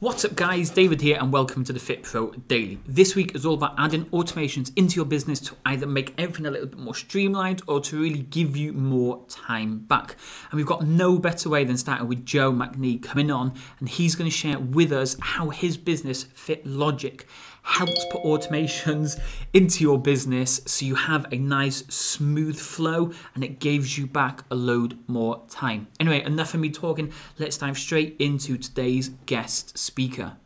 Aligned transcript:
What's 0.00 0.26
up, 0.26 0.34
guys? 0.34 0.68
David 0.68 1.00
here, 1.00 1.16
and 1.18 1.32
welcome 1.32 1.64
to 1.64 1.72
the 1.72 1.78
Fit 1.78 2.02
Pro 2.02 2.32
Daily. 2.32 2.78
This 2.86 3.14
week 3.14 3.34
is 3.34 3.46
all 3.46 3.54
about 3.54 3.74
adding 3.78 4.04
automations 4.06 4.72
into 4.76 4.96
your 4.96 5.06
business 5.06 5.40
to 5.40 5.56
either 5.64 5.86
make 5.86 6.12
everything 6.18 6.44
a 6.44 6.50
little 6.50 6.66
bit 6.66 6.78
more 6.78 6.94
streamlined 6.94 7.62
or 7.66 7.80
to 7.80 8.00
really 8.00 8.20
give 8.20 8.58
you 8.58 8.74
more 8.74 9.24
time 9.28 9.78
back. 9.78 10.16
And 10.50 10.58
we've 10.58 10.66
got 10.66 10.86
no 10.86 11.18
better 11.18 11.48
way 11.48 11.64
than 11.64 11.78
starting 11.78 12.08
with 12.08 12.26
Joe 12.26 12.52
McNee 12.52 13.02
coming 13.02 13.30
on, 13.30 13.54
and 13.78 13.88
he's 13.88 14.14
going 14.14 14.30
to 14.30 14.36
share 14.36 14.58
with 14.58 14.92
us 14.92 15.16
how 15.20 15.48
his 15.48 15.76
business 15.78 16.24
Fit 16.24 16.66
Logic 16.66 17.26
helps 17.70 18.04
put 18.10 18.22
automations 18.22 19.18
into 19.52 19.82
your 19.82 19.98
business 19.98 20.60
so 20.66 20.84
you 20.84 20.94
have 20.94 21.26
a 21.32 21.36
nice 21.36 21.78
smooth 21.86 22.58
flow 22.58 23.12
and 23.34 23.44
it 23.44 23.58
gives 23.58 23.96
you 23.96 24.06
back 24.06 24.44
a 24.50 24.54
load 24.54 24.98
more 25.06 25.42
time. 25.48 25.88
Anyway, 25.98 26.22
enough 26.24 26.54
of 26.54 26.60
me 26.60 26.70
talking, 26.70 27.12
let's 27.38 27.58
dive 27.58 27.78
straight 27.78 28.16
into 28.18 28.56
today's 28.56 29.10
guest 29.26 29.78
speaker. 29.78 30.36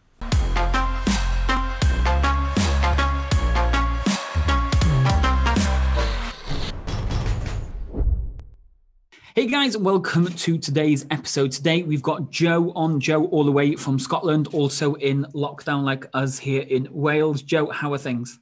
Hey 9.37 9.47
guys, 9.47 9.77
welcome 9.77 10.27
to 10.27 10.59
today's 10.59 11.07
episode. 11.11 11.51
Today 11.51 11.83
we've 11.83 12.01
got 12.01 12.31
Joe 12.31 12.71
on, 12.77 13.01
Joe 13.01 13.25
all 13.25 13.43
the 13.43 13.51
way 13.51 13.75
from 13.75 13.99
Scotland, 13.99 14.47
also 14.53 14.95
in 14.95 15.25
lockdown 15.35 15.83
like 15.83 16.07
us 16.15 16.39
here 16.39 16.63
in 16.63 16.87
Wales. 16.93 17.43
Joe, 17.43 17.69
how 17.71 17.93
are 17.93 17.99
things? 17.99 18.39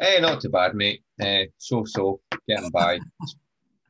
Hey, 0.00 0.20
not 0.20 0.40
too 0.40 0.50
bad, 0.50 0.76
mate. 0.76 1.02
Uh, 1.20 1.50
so 1.58 1.84
so, 1.84 2.20
getting 2.48 2.70
by. 2.70 3.00
it's 3.22 3.36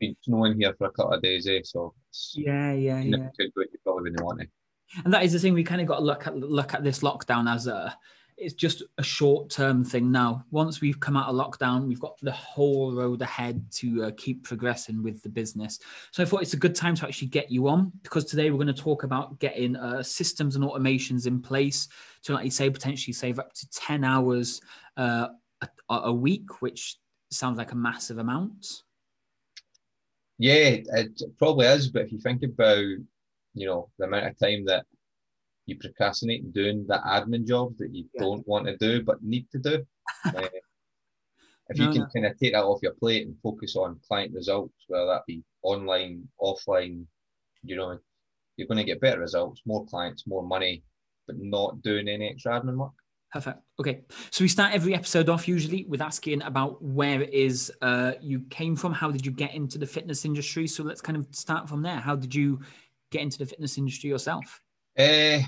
been 0.01 0.16
snowing 0.23 0.59
here 0.59 0.75
for 0.79 0.87
a 0.87 0.93
couple 0.93 1.12
of 1.12 1.21
days, 1.21 1.47
eh? 1.47 1.61
So 1.62 1.93
yeah, 2.37 2.73
yeah, 2.73 3.01
yeah. 3.01 3.29
Could 3.38 3.52
go, 3.55 3.61
you 3.61 3.79
probably 3.85 4.05
wouldn't 4.05 4.24
want 4.24 4.41
to. 4.41 4.47
And 5.05 5.13
that 5.13 5.24
is 5.24 5.35
the 5.35 5.38
thing 5.38 5.52
we 5.52 5.63
kind 5.63 5.83
of 5.83 5.87
got 5.87 5.99
to 5.99 6.05
look 6.05 6.27
at 6.27 6.38
look 6.38 6.73
at 6.73 6.85
this 6.85 7.01
lockdown 7.01 7.55
as 7.55 7.66
a 7.66 7.95
it's 8.37 8.55
just 8.55 8.83
a 8.99 9.03
short 9.03 9.49
term 9.49 9.83
thing 9.85 10.13
now. 10.13 10.45
Once 10.51 10.80
we've 10.80 11.01
come 11.01 11.16
out 11.16 11.29
of 11.29 11.35
lockdown, 11.35 11.87
we've 11.87 12.01
got 12.01 12.19
the 12.21 12.33
whole 12.33 12.95
road 12.95 13.23
ahead 13.23 13.65
to 13.73 14.05
uh, 14.05 14.10
keep 14.16 14.45
progressing 14.45 15.02
with 15.02 15.23
the 15.23 15.29
business. 15.29 15.79
So 16.10 16.23
I 16.23 16.27
thought 16.27 16.43
it's 16.43 16.52
a 16.52 16.59
good 16.59 16.75
time 16.75 16.95
to 16.97 17.07
actually 17.07 17.29
get 17.29 17.51
you 17.51 17.69
on 17.69 17.93
because 18.02 18.25
today 18.27 18.51
we're 18.51 18.63
going 18.63 18.75
to 18.75 18.83
talk 18.83 19.05
about 19.05 19.38
getting 19.38 19.77
uh, 19.77 20.02
systems 20.02 20.55
and 20.55 20.65
automations 20.65 21.27
in 21.27 21.41
place 21.41 21.88
to, 22.25 22.35
like 22.35 22.45
you 22.45 22.51
say, 22.51 22.69
potentially 22.69 23.15
save 23.15 23.38
up 23.38 23.55
to 23.55 23.69
10 23.71 24.05
hours 24.05 24.60
uh, 24.99 25.29
a, 25.63 25.69
a 25.88 26.13
week, 26.13 26.60
which 26.60 26.99
sounds 27.30 27.57
like 27.57 27.73
a 27.73 27.77
massive 27.77 28.19
amount. 28.19 28.82
Yeah, 30.38 30.77
it 30.88 31.23
probably 31.38 31.66
is. 31.66 31.88
But 31.88 32.03
if 32.03 32.13
you 32.13 32.19
think 32.19 32.43
about, 32.43 32.77
you 32.77 33.66
know, 33.66 33.88
the 33.99 34.05
amount 34.05 34.27
of 34.27 34.38
time 34.38 34.66
that 34.66 34.85
you 35.67 35.77
procrastinate 35.79 36.53
doing 36.53 36.87
the 36.87 36.99
admin 37.07 37.45
jobs 37.47 37.79
that 37.79 37.95
you 37.95 38.05
yeah. 38.15 38.23
don't 38.23 38.47
want 38.47 38.67
to 38.67 38.77
do 38.77 39.03
but 39.03 39.23
need 39.23 39.47
to 39.51 39.59
do. 39.59 39.85
uh, 40.25 40.43
if 41.69 41.79
no, 41.79 41.85
you 41.85 41.91
can 41.91 42.01
no. 42.03 42.09
kind 42.15 42.27
of 42.27 42.39
take 42.39 42.53
that 42.53 42.65
off 42.65 42.83
your 42.83 42.95
plate 42.95 43.27
and 43.27 43.37
focus 43.43 43.77
on 43.77 44.01
client 44.07 44.33
results, 44.33 44.75
whether 44.89 45.07
that 45.07 45.27
be 45.27 45.43
online, 45.63 46.27
offline, 46.41 47.05
you 47.63 47.77
know, 47.77 47.99
you're 48.57 48.69
going 48.69 48.79
to 48.79 48.85
get 48.85 49.01
better 49.01 49.21
results, 49.21 49.63
more 49.67 49.85
clients, 49.87 50.27
more 50.27 50.47
money, 50.47 50.83
but 51.27 51.37
not 51.39 51.83
doing 51.83 52.09
any 52.09 52.29
extra 52.29 52.61
admin 52.61 52.77
work. 52.77 52.93
Perfect. 53.33 53.59
Okay. 53.81 54.03
So 54.31 54.45
we 54.45 54.49
start 54.49 54.73
every 54.73 54.95
episode 54.95 55.29
off 55.29 55.49
usually 55.49 55.85
with 55.89 56.01
asking 56.01 56.43
about 56.43 56.83
where 56.83 57.21
it 57.21 57.35
is 57.35 57.73
uh, 57.83 58.13
you 58.21 58.41
came 58.51 58.77
from. 58.77 58.93
How 58.93 59.11
did 59.11 59.27
you 59.27 59.33
get 59.33 59.53
into 59.53 59.79
the 59.79 59.87
fitness 59.87 60.25
industry? 60.25 60.67
So 60.67 60.85
let's 60.85 61.01
kind 61.01 61.19
of 61.19 61.27
start 61.33 61.69
from 61.69 61.83
there. 61.83 61.97
How 61.97 62.15
did 62.15 62.35
you 62.35 62.61
get 63.11 63.23
into 63.23 63.39
the 63.39 63.47
fitness 63.47 63.77
industry 63.77 64.09
yourself? 64.09 64.62
Uh, 64.99 65.41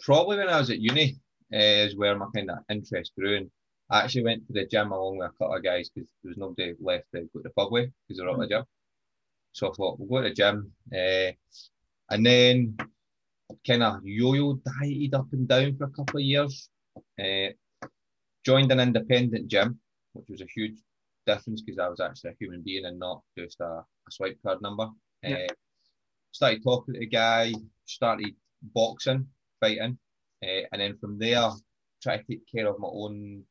probably 0.00 0.38
when 0.38 0.48
I 0.48 0.58
was 0.58 0.70
at 0.70 0.80
uni 0.80 1.16
uh, 1.52 1.56
is 1.56 1.96
where 1.96 2.16
my 2.16 2.26
kind 2.34 2.50
of 2.50 2.58
interest 2.70 3.12
grew. 3.18 3.36
And 3.36 3.50
I 3.90 4.02
actually 4.02 4.24
went 4.24 4.46
to 4.46 4.52
the 4.52 4.66
gym 4.66 4.92
along 4.92 5.18
with 5.18 5.30
a 5.30 5.32
couple 5.32 5.56
of 5.56 5.64
guys 5.64 5.90
because 5.90 6.08
there 6.22 6.30
was 6.30 6.38
nobody 6.38 6.74
left 6.80 7.06
to 7.14 7.22
go 7.22 7.40
to 7.40 7.42
the 7.42 7.50
pub 7.50 7.72
with 7.72 7.90
because 8.08 8.18
they 8.18 8.24
were 8.24 8.32
at 8.32 8.38
the 8.38 8.48
gym. 8.48 8.64
So 9.52 9.68
I 9.68 9.72
thought, 9.72 9.98
we'll 9.98 10.08
go 10.08 10.22
to 10.22 10.28
the 10.28 10.34
gym. 10.34 10.72
Uh, 10.92 11.32
and 12.10 12.24
then 12.24 12.76
kind 13.66 13.82
of 13.82 14.00
yo-yo 14.04 14.60
dieted 14.64 15.14
up 15.14 15.26
and 15.32 15.48
down 15.48 15.76
for 15.76 15.84
a 15.84 15.90
couple 15.90 16.20
of 16.20 16.24
years. 16.24 16.68
Uh, 17.20 17.52
joined 18.44 18.72
an 18.72 18.80
independent 18.80 19.48
gym, 19.48 19.78
which 20.12 20.28
was 20.28 20.40
a 20.40 20.46
huge 20.54 20.78
difference 21.26 21.62
because 21.62 21.78
I 21.78 21.88
was 21.88 22.00
actually 22.00 22.30
a 22.30 22.36
human 22.38 22.62
being 22.62 22.86
and 22.86 22.98
not 22.98 23.22
just 23.36 23.60
a, 23.60 23.64
a 23.64 24.10
swipe 24.10 24.38
card 24.44 24.62
number. 24.62 24.88
Yeah. 25.22 25.46
Uh, 25.50 25.54
started 26.32 26.62
talking 26.62 26.94
to 26.94 27.00
the 27.00 27.06
guy, 27.06 27.52
started 27.84 28.34
boxing, 28.62 29.26
fighting, 29.60 29.98
uh, 30.42 30.62
and 30.72 30.80
then 30.80 30.96
from 30.98 31.18
there, 31.18 31.50
try 32.02 32.16
to 32.16 32.24
take 32.24 32.50
care 32.50 32.68
of 32.68 32.78
my 32.78 32.88
own 32.90 33.44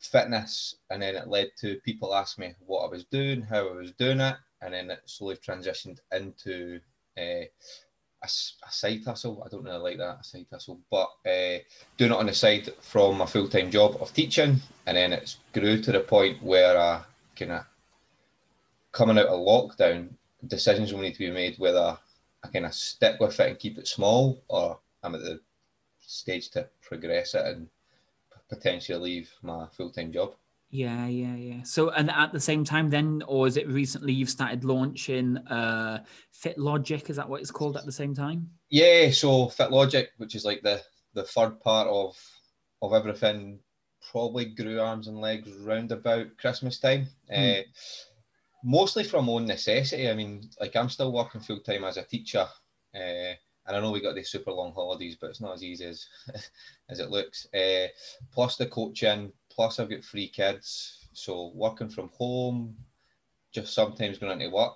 fitness, 0.00 0.76
and 0.90 1.02
then 1.02 1.16
it 1.16 1.28
led 1.28 1.50
to 1.60 1.80
people 1.84 2.14
ask 2.14 2.38
me 2.38 2.54
what 2.60 2.84
I 2.84 2.90
was 2.90 3.04
doing, 3.04 3.42
how 3.42 3.68
I 3.68 3.72
was 3.72 3.92
doing 3.92 4.20
it, 4.20 4.36
and 4.62 4.74
then 4.74 4.90
it 4.90 5.00
slowly 5.06 5.36
transitioned 5.36 5.98
into 6.12 6.80
uh, 7.18 7.46
a, 8.22 8.24
a, 8.24 8.28
side 8.70 9.04
hustle. 9.04 9.42
I 9.44 9.48
don't 9.48 9.64
really 9.64 9.78
like 9.78 9.98
that 9.98 10.20
a 10.20 10.24
side 10.24 10.46
hustle, 10.50 10.80
but 10.90 11.08
uh, 11.26 11.58
doing 11.96 12.12
it 12.12 12.18
on 12.18 12.26
the 12.26 12.34
side 12.34 12.70
from 12.80 13.18
my 13.18 13.26
full 13.26 13.48
time 13.48 13.70
job 13.70 13.96
of 14.00 14.12
teaching, 14.12 14.60
and 14.86 14.96
then 14.96 15.12
it's 15.12 15.38
grew 15.52 15.80
to 15.82 15.92
the 15.92 16.00
point 16.00 16.42
where 16.42 16.78
I 16.78 17.02
kind 17.36 17.52
of 17.52 17.64
coming 18.92 19.18
out 19.18 19.26
of 19.26 19.40
lockdown, 19.40 20.08
decisions 20.46 20.92
will 20.92 21.00
need 21.00 21.12
to 21.12 21.18
be 21.18 21.30
made 21.30 21.58
whether 21.58 21.98
I 22.46 22.52
kind 22.52 22.66
of 22.66 22.74
stick 22.74 23.18
with 23.20 23.38
it 23.40 23.48
and 23.48 23.58
keep 23.58 23.78
it 23.78 23.88
small, 23.88 24.42
or 24.48 24.78
I'm 25.02 25.14
at 25.14 25.22
the 25.22 25.40
stage 26.00 26.50
to 26.50 26.68
progress 26.80 27.34
it 27.34 27.44
and 27.44 27.68
potentially 28.48 28.98
leave 28.98 29.30
my 29.42 29.66
full 29.72 29.90
time 29.90 30.12
job. 30.12 30.34
Yeah, 30.70 31.06
yeah, 31.06 31.36
yeah. 31.36 31.62
So, 31.62 31.90
and 31.90 32.10
at 32.10 32.32
the 32.32 32.40
same 32.40 32.64
time, 32.64 32.90
then, 32.90 33.22
or 33.26 33.46
is 33.46 33.56
it 33.56 33.68
recently 33.68 34.12
you've 34.12 34.30
started 34.30 34.64
launching 34.64 35.38
uh, 35.48 36.04
Fit 36.32 36.58
Logic? 36.58 37.08
Is 37.08 37.16
that 37.16 37.28
what 37.28 37.40
it's 37.40 37.52
called 37.52 37.76
at 37.76 37.86
the 37.86 37.92
same 37.92 38.14
time? 38.14 38.50
Yeah. 38.68 39.10
So 39.10 39.48
Fit 39.48 39.70
Logic, 39.70 40.10
which 40.18 40.34
is 40.34 40.44
like 40.44 40.62
the 40.62 40.82
the 41.14 41.24
third 41.24 41.60
part 41.60 41.88
of 41.88 42.16
of 42.82 42.92
everything, 42.92 43.60
probably 44.10 44.46
grew 44.46 44.80
arms 44.80 45.08
and 45.08 45.20
legs 45.20 45.50
round 45.52 45.92
about 45.92 46.36
Christmas 46.36 46.78
time. 46.78 47.06
Mm. 47.32 47.60
Uh, 47.60 47.62
mostly 48.66 49.04
from 49.04 49.28
own 49.28 49.46
necessity. 49.46 50.10
I 50.10 50.14
mean, 50.14 50.50
like 50.60 50.74
I'm 50.74 50.90
still 50.90 51.12
working 51.12 51.40
full 51.40 51.60
time 51.60 51.84
as 51.84 51.96
a 51.96 52.02
teacher, 52.02 52.46
uh, 52.94 53.32
and 53.68 53.76
I 53.76 53.80
know 53.80 53.92
we 53.92 54.00
got 54.00 54.16
these 54.16 54.28
super 54.28 54.50
long 54.50 54.72
holidays, 54.72 55.16
but 55.18 55.30
it's 55.30 55.40
not 55.40 55.54
as 55.54 55.62
easy 55.62 55.84
as 55.84 56.06
as 56.90 56.98
it 56.98 57.10
looks. 57.10 57.46
Uh, 57.54 57.86
plus 58.32 58.56
the 58.56 58.66
coaching, 58.66 59.32
plus 59.50 59.78
I've 59.78 59.88
got 59.88 60.04
three 60.04 60.28
kids, 60.28 61.06
so 61.12 61.52
working 61.54 61.88
from 61.88 62.10
home, 62.18 62.76
just 63.52 63.72
sometimes 63.72 64.18
going 64.18 64.40
into 64.40 64.54
work, 64.54 64.74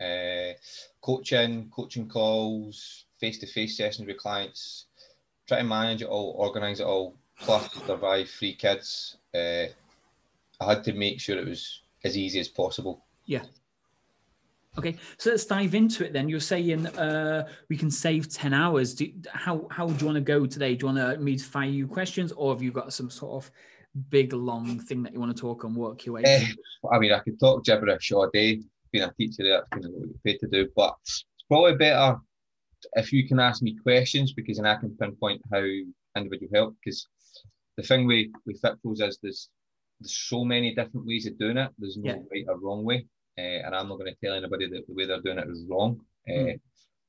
uh, 0.00 0.52
coaching, 1.00 1.70
coaching 1.70 2.08
calls, 2.08 3.06
face 3.18 3.38
to 3.38 3.46
face 3.46 3.78
sessions 3.78 4.06
with 4.06 4.18
clients, 4.18 4.86
try 5.48 5.58
to 5.58 5.64
manage 5.64 6.02
it 6.02 6.08
all, 6.08 6.34
organize 6.36 6.80
it 6.80 6.86
all, 6.86 7.14
plus 7.40 7.72
survive 7.86 8.28
three 8.28 8.54
kids. 8.54 9.16
I 9.34 9.70
had 10.60 10.84
to 10.84 10.92
make 10.92 11.20
sure 11.20 11.38
it 11.38 11.48
was 11.48 11.80
as 12.04 12.18
easy 12.18 12.38
as 12.38 12.48
possible. 12.48 13.02
Yeah. 13.26 13.42
Okay, 14.76 14.96
so 15.18 15.30
let's 15.30 15.46
dive 15.46 15.74
into 15.74 16.04
it 16.04 16.12
then. 16.12 16.28
You're 16.28 16.40
saying 16.40 16.86
uh, 16.86 17.46
we 17.68 17.76
can 17.76 17.90
save 17.90 18.28
10 18.28 18.52
hours. 18.52 18.94
Do, 18.94 19.08
how, 19.32 19.68
how 19.70 19.86
do 19.86 19.94
you 19.94 20.06
want 20.06 20.16
to 20.16 20.20
go 20.20 20.46
today? 20.46 20.74
Do 20.74 20.86
you 20.86 20.92
want 20.92 21.16
to 21.16 21.22
me 21.22 21.36
to 21.36 21.44
fire 21.44 21.68
you 21.68 21.86
questions 21.86 22.32
or 22.32 22.52
have 22.52 22.62
you 22.62 22.72
got 22.72 22.92
some 22.92 23.08
sort 23.08 23.44
of 23.44 23.50
big, 24.10 24.32
long 24.32 24.80
thing 24.80 25.04
that 25.04 25.12
you 25.12 25.20
want 25.20 25.34
to 25.34 25.40
talk 25.40 25.62
and 25.62 25.76
work 25.76 26.04
your 26.04 26.16
way 26.16 26.22
uh, 26.24 26.88
I 26.92 26.98
mean, 26.98 27.12
I 27.12 27.20
could 27.20 27.38
talk 27.38 27.64
gibberish 27.64 28.10
all 28.10 28.28
day. 28.32 28.62
Being 28.90 29.04
a 29.04 29.12
teacher, 29.12 29.48
that's 29.48 29.68
kind 29.70 29.84
of 29.84 29.92
what 29.92 30.08
you're 30.08 30.18
paid 30.24 30.40
to 30.40 30.48
do. 30.48 30.68
But 30.74 30.94
it's 31.02 31.24
probably 31.48 31.76
better 31.76 32.16
if 32.94 33.12
you 33.12 33.28
can 33.28 33.38
ask 33.38 33.62
me 33.62 33.76
questions 33.80 34.32
because 34.32 34.56
then 34.56 34.66
I 34.66 34.74
can 34.76 34.96
pinpoint 34.96 35.40
how 35.52 35.64
individual 36.16 36.50
help. 36.52 36.76
Because 36.84 37.06
the 37.76 37.84
thing 37.84 38.06
we, 38.06 38.32
we 38.44 38.54
fit 38.54 38.80
pros 38.82 39.00
is 39.00 39.18
there's, 39.22 39.48
there's 40.00 40.16
so 40.16 40.44
many 40.44 40.74
different 40.74 41.06
ways 41.06 41.26
of 41.26 41.38
doing 41.38 41.58
it. 41.58 41.70
There's 41.78 41.96
no 41.96 42.10
yeah. 42.10 42.18
right 42.32 42.44
or 42.48 42.58
wrong 42.58 42.84
way 42.84 43.06
uh, 43.38 43.66
and 43.66 43.74
I'm 43.74 43.88
not 43.88 43.98
going 43.98 44.12
to 44.12 44.26
tell 44.26 44.34
anybody 44.34 44.68
that 44.68 44.86
the 44.86 44.94
way 44.94 45.06
they're 45.06 45.20
doing 45.20 45.38
it 45.38 45.48
is 45.48 45.64
wrong. 45.68 46.00
Mm. 46.28 46.60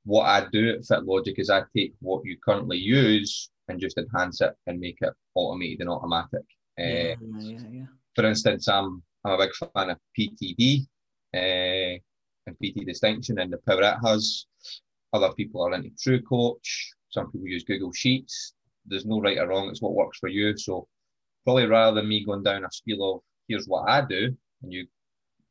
What 0.06 0.26
I 0.26 0.48
do 0.52 0.72
at 0.72 0.86
Fit 0.86 1.04
Logic 1.06 1.36
is 1.38 1.50
I 1.50 1.64
take 1.76 1.94
what 2.00 2.26
you 2.26 2.38
currently 2.44 2.78
use 2.78 3.50
and 3.68 3.80
just 3.80 3.98
enhance 3.98 4.42
it 4.42 4.54
and 4.68 4.80
make 4.80 4.98
it 5.02 5.14
automated 5.34 5.82
and 5.82 5.90
automatic. 5.90 6.46
Uh, 6.80 6.84
yeah, 6.84 7.16
yeah, 7.40 7.60
yeah. 7.72 7.86
For 8.16 8.26
instance, 8.26 8.68
I'm 8.68 9.02
I'm 9.24 9.34
a 9.34 9.38
big 9.38 9.56
fan 9.56 9.90
of 9.90 9.98
PTD 10.18 10.86
uh, 11.34 12.00
and 12.48 12.56
PT 12.64 12.86
distinction 12.86 13.40
and 13.40 13.52
the 13.52 13.58
power 13.68 13.82
it 13.82 13.98
has. 14.06 14.46
Other 15.14 15.34
people 15.34 15.64
are 15.64 15.74
into 15.74 15.92
True 16.00 16.22
Coach. 16.22 16.92
Some 17.10 17.32
people 17.32 17.48
use 17.48 17.64
Google 17.64 17.92
Sheets. 17.92 18.54
There's 18.86 19.06
no 19.06 19.20
right 19.20 19.40
or 19.40 19.48
wrong. 19.48 19.70
It's 19.70 19.82
what 19.82 19.96
works 19.96 20.20
for 20.20 20.30
you. 20.30 20.56
So 20.58 20.88
probably 21.44 21.66
rather 21.66 21.96
than 21.96 22.10
me 22.10 22.24
going 22.24 22.44
down 22.44 22.66
a 22.66 22.72
spiel 22.72 23.16
of 23.16 23.22
here's 23.48 23.68
what 23.68 23.90
I 23.90 24.02
do 24.02 24.36
and 24.62 24.74
you 24.74 24.88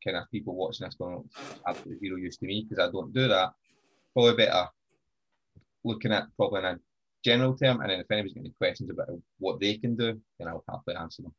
kind 0.04 0.16
of 0.16 0.30
people 0.30 0.54
watching 0.54 0.86
this 0.86 0.94
going, 0.94 1.24
absolutely 1.66 2.08
zero 2.08 2.18
use 2.18 2.36
to 2.36 2.46
me 2.46 2.66
because 2.68 2.86
I 2.86 2.92
don't 2.92 3.12
do 3.12 3.28
that. 3.28 3.50
Probably 4.12 4.36
better 4.36 4.66
looking 5.84 6.12
at 6.12 6.24
probably 6.36 6.60
in 6.60 6.66
a 6.66 6.78
general 7.24 7.56
term, 7.56 7.80
and 7.80 7.90
then 7.90 8.00
if 8.00 8.10
anybody's 8.10 8.34
got 8.34 8.40
any 8.40 8.54
questions 8.58 8.90
about 8.90 9.08
what 9.38 9.60
they 9.60 9.76
can 9.76 9.96
do, 9.96 10.20
then 10.38 10.48
I'll 10.48 10.64
happily 10.68 10.96
answer 10.96 11.22
them. 11.22 11.34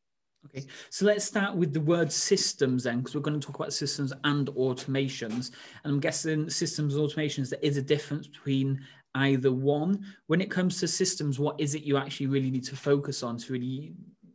Okay, 0.46 0.68
so 0.92 1.06
let's 1.06 1.26
start 1.26 1.56
with 1.56 1.74
the 1.74 1.82
word 1.82 2.12
systems 2.12 2.84
then, 2.84 3.00
because 3.00 3.16
we're 3.16 3.22
going 3.22 3.40
to 3.40 3.46
talk 3.46 3.56
about 3.56 3.74
systems 3.74 4.14
and 4.24 4.48
automations. 4.50 5.52
And 5.84 5.94
I'm 5.94 6.00
guessing 6.00 6.50
systems 6.50 6.96
and 6.96 7.08
automations, 7.08 7.50
there 7.50 7.60
is 7.64 7.78
a 7.78 7.82
difference 7.82 8.28
between 8.28 8.80
either 9.16 9.52
one. 9.52 10.06
When 10.28 10.42
it 10.42 10.52
comes 10.52 10.80
to 10.80 10.88
systems, 10.88 11.40
what 11.40 11.60
is 11.60 11.74
it 11.74 11.82
you 11.84 11.98
actually 11.98 12.28
really 12.28 12.52
need 12.52 12.66
to 12.66 12.76
focus 12.76 13.24
on 13.24 13.38
to 13.38 13.54
really 13.54 13.94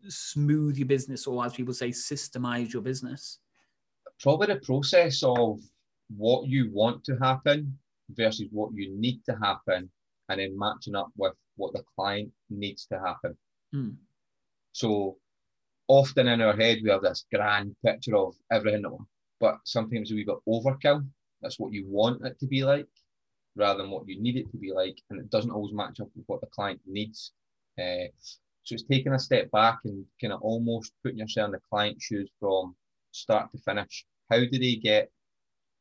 smooth 0.08 0.76
your 0.78 0.88
business, 0.88 1.28
or 1.28 1.44
as 1.44 1.52
people 1.52 1.74
say, 1.74 1.90
systemize 1.90 2.72
your 2.72 2.82
business? 2.82 3.38
Probably 4.20 4.48
the 4.48 4.60
process 4.60 5.22
of 5.22 5.60
what 6.16 6.46
you 6.46 6.70
want 6.72 7.04
to 7.04 7.16
happen 7.16 7.78
versus 8.10 8.48
what 8.50 8.72
you 8.74 8.94
need 8.98 9.24
to 9.24 9.36
happen, 9.42 9.90
and 10.28 10.40
then 10.40 10.58
matching 10.58 10.94
up 10.94 11.10
with 11.16 11.34
what 11.56 11.72
the 11.72 11.82
client 11.96 12.30
needs 12.50 12.86
to 12.86 12.98
happen. 12.98 13.36
Hmm. 13.72 13.90
So 14.72 15.16
often 15.88 16.28
in 16.28 16.40
our 16.40 16.56
head 16.56 16.78
we 16.82 16.90
have 16.90 17.02
this 17.02 17.24
grand 17.32 17.74
picture 17.84 18.16
of 18.16 18.34
everything, 18.52 18.84
but 19.40 19.58
sometimes 19.64 20.10
we 20.10 20.24
got 20.24 20.44
overkill. 20.48 21.06
That's 21.40 21.58
what 21.58 21.72
you 21.72 21.86
want 21.88 22.24
it 22.26 22.38
to 22.40 22.46
be 22.46 22.64
like, 22.64 22.88
rather 23.56 23.82
than 23.82 23.90
what 23.90 24.06
you 24.06 24.20
need 24.20 24.36
it 24.36 24.50
to 24.50 24.58
be 24.58 24.72
like, 24.72 25.00
and 25.10 25.18
it 25.18 25.30
doesn't 25.30 25.50
always 25.50 25.72
match 25.72 26.00
up 26.00 26.08
with 26.14 26.24
what 26.26 26.40
the 26.40 26.46
client 26.48 26.80
needs. 26.86 27.32
Uh, 27.78 28.12
so 28.64 28.74
it's 28.74 28.84
taking 28.84 29.14
a 29.14 29.18
step 29.18 29.50
back 29.50 29.78
and 29.84 30.04
kind 30.20 30.32
of 30.32 30.42
almost 30.42 30.92
putting 31.02 31.18
yourself 31.18 31.46
in 31.46 31.52
the 31.52 31.60
client's 31.70 32.04
shoes 32.04 32.30
from 32.38 32.76
start 33.12 33.50
to 33.52 33.58
finish. 33.58 34.04
How 34.30 34.38
do 34.38 34.50
they 34.50 34.76
get 34.76 35.10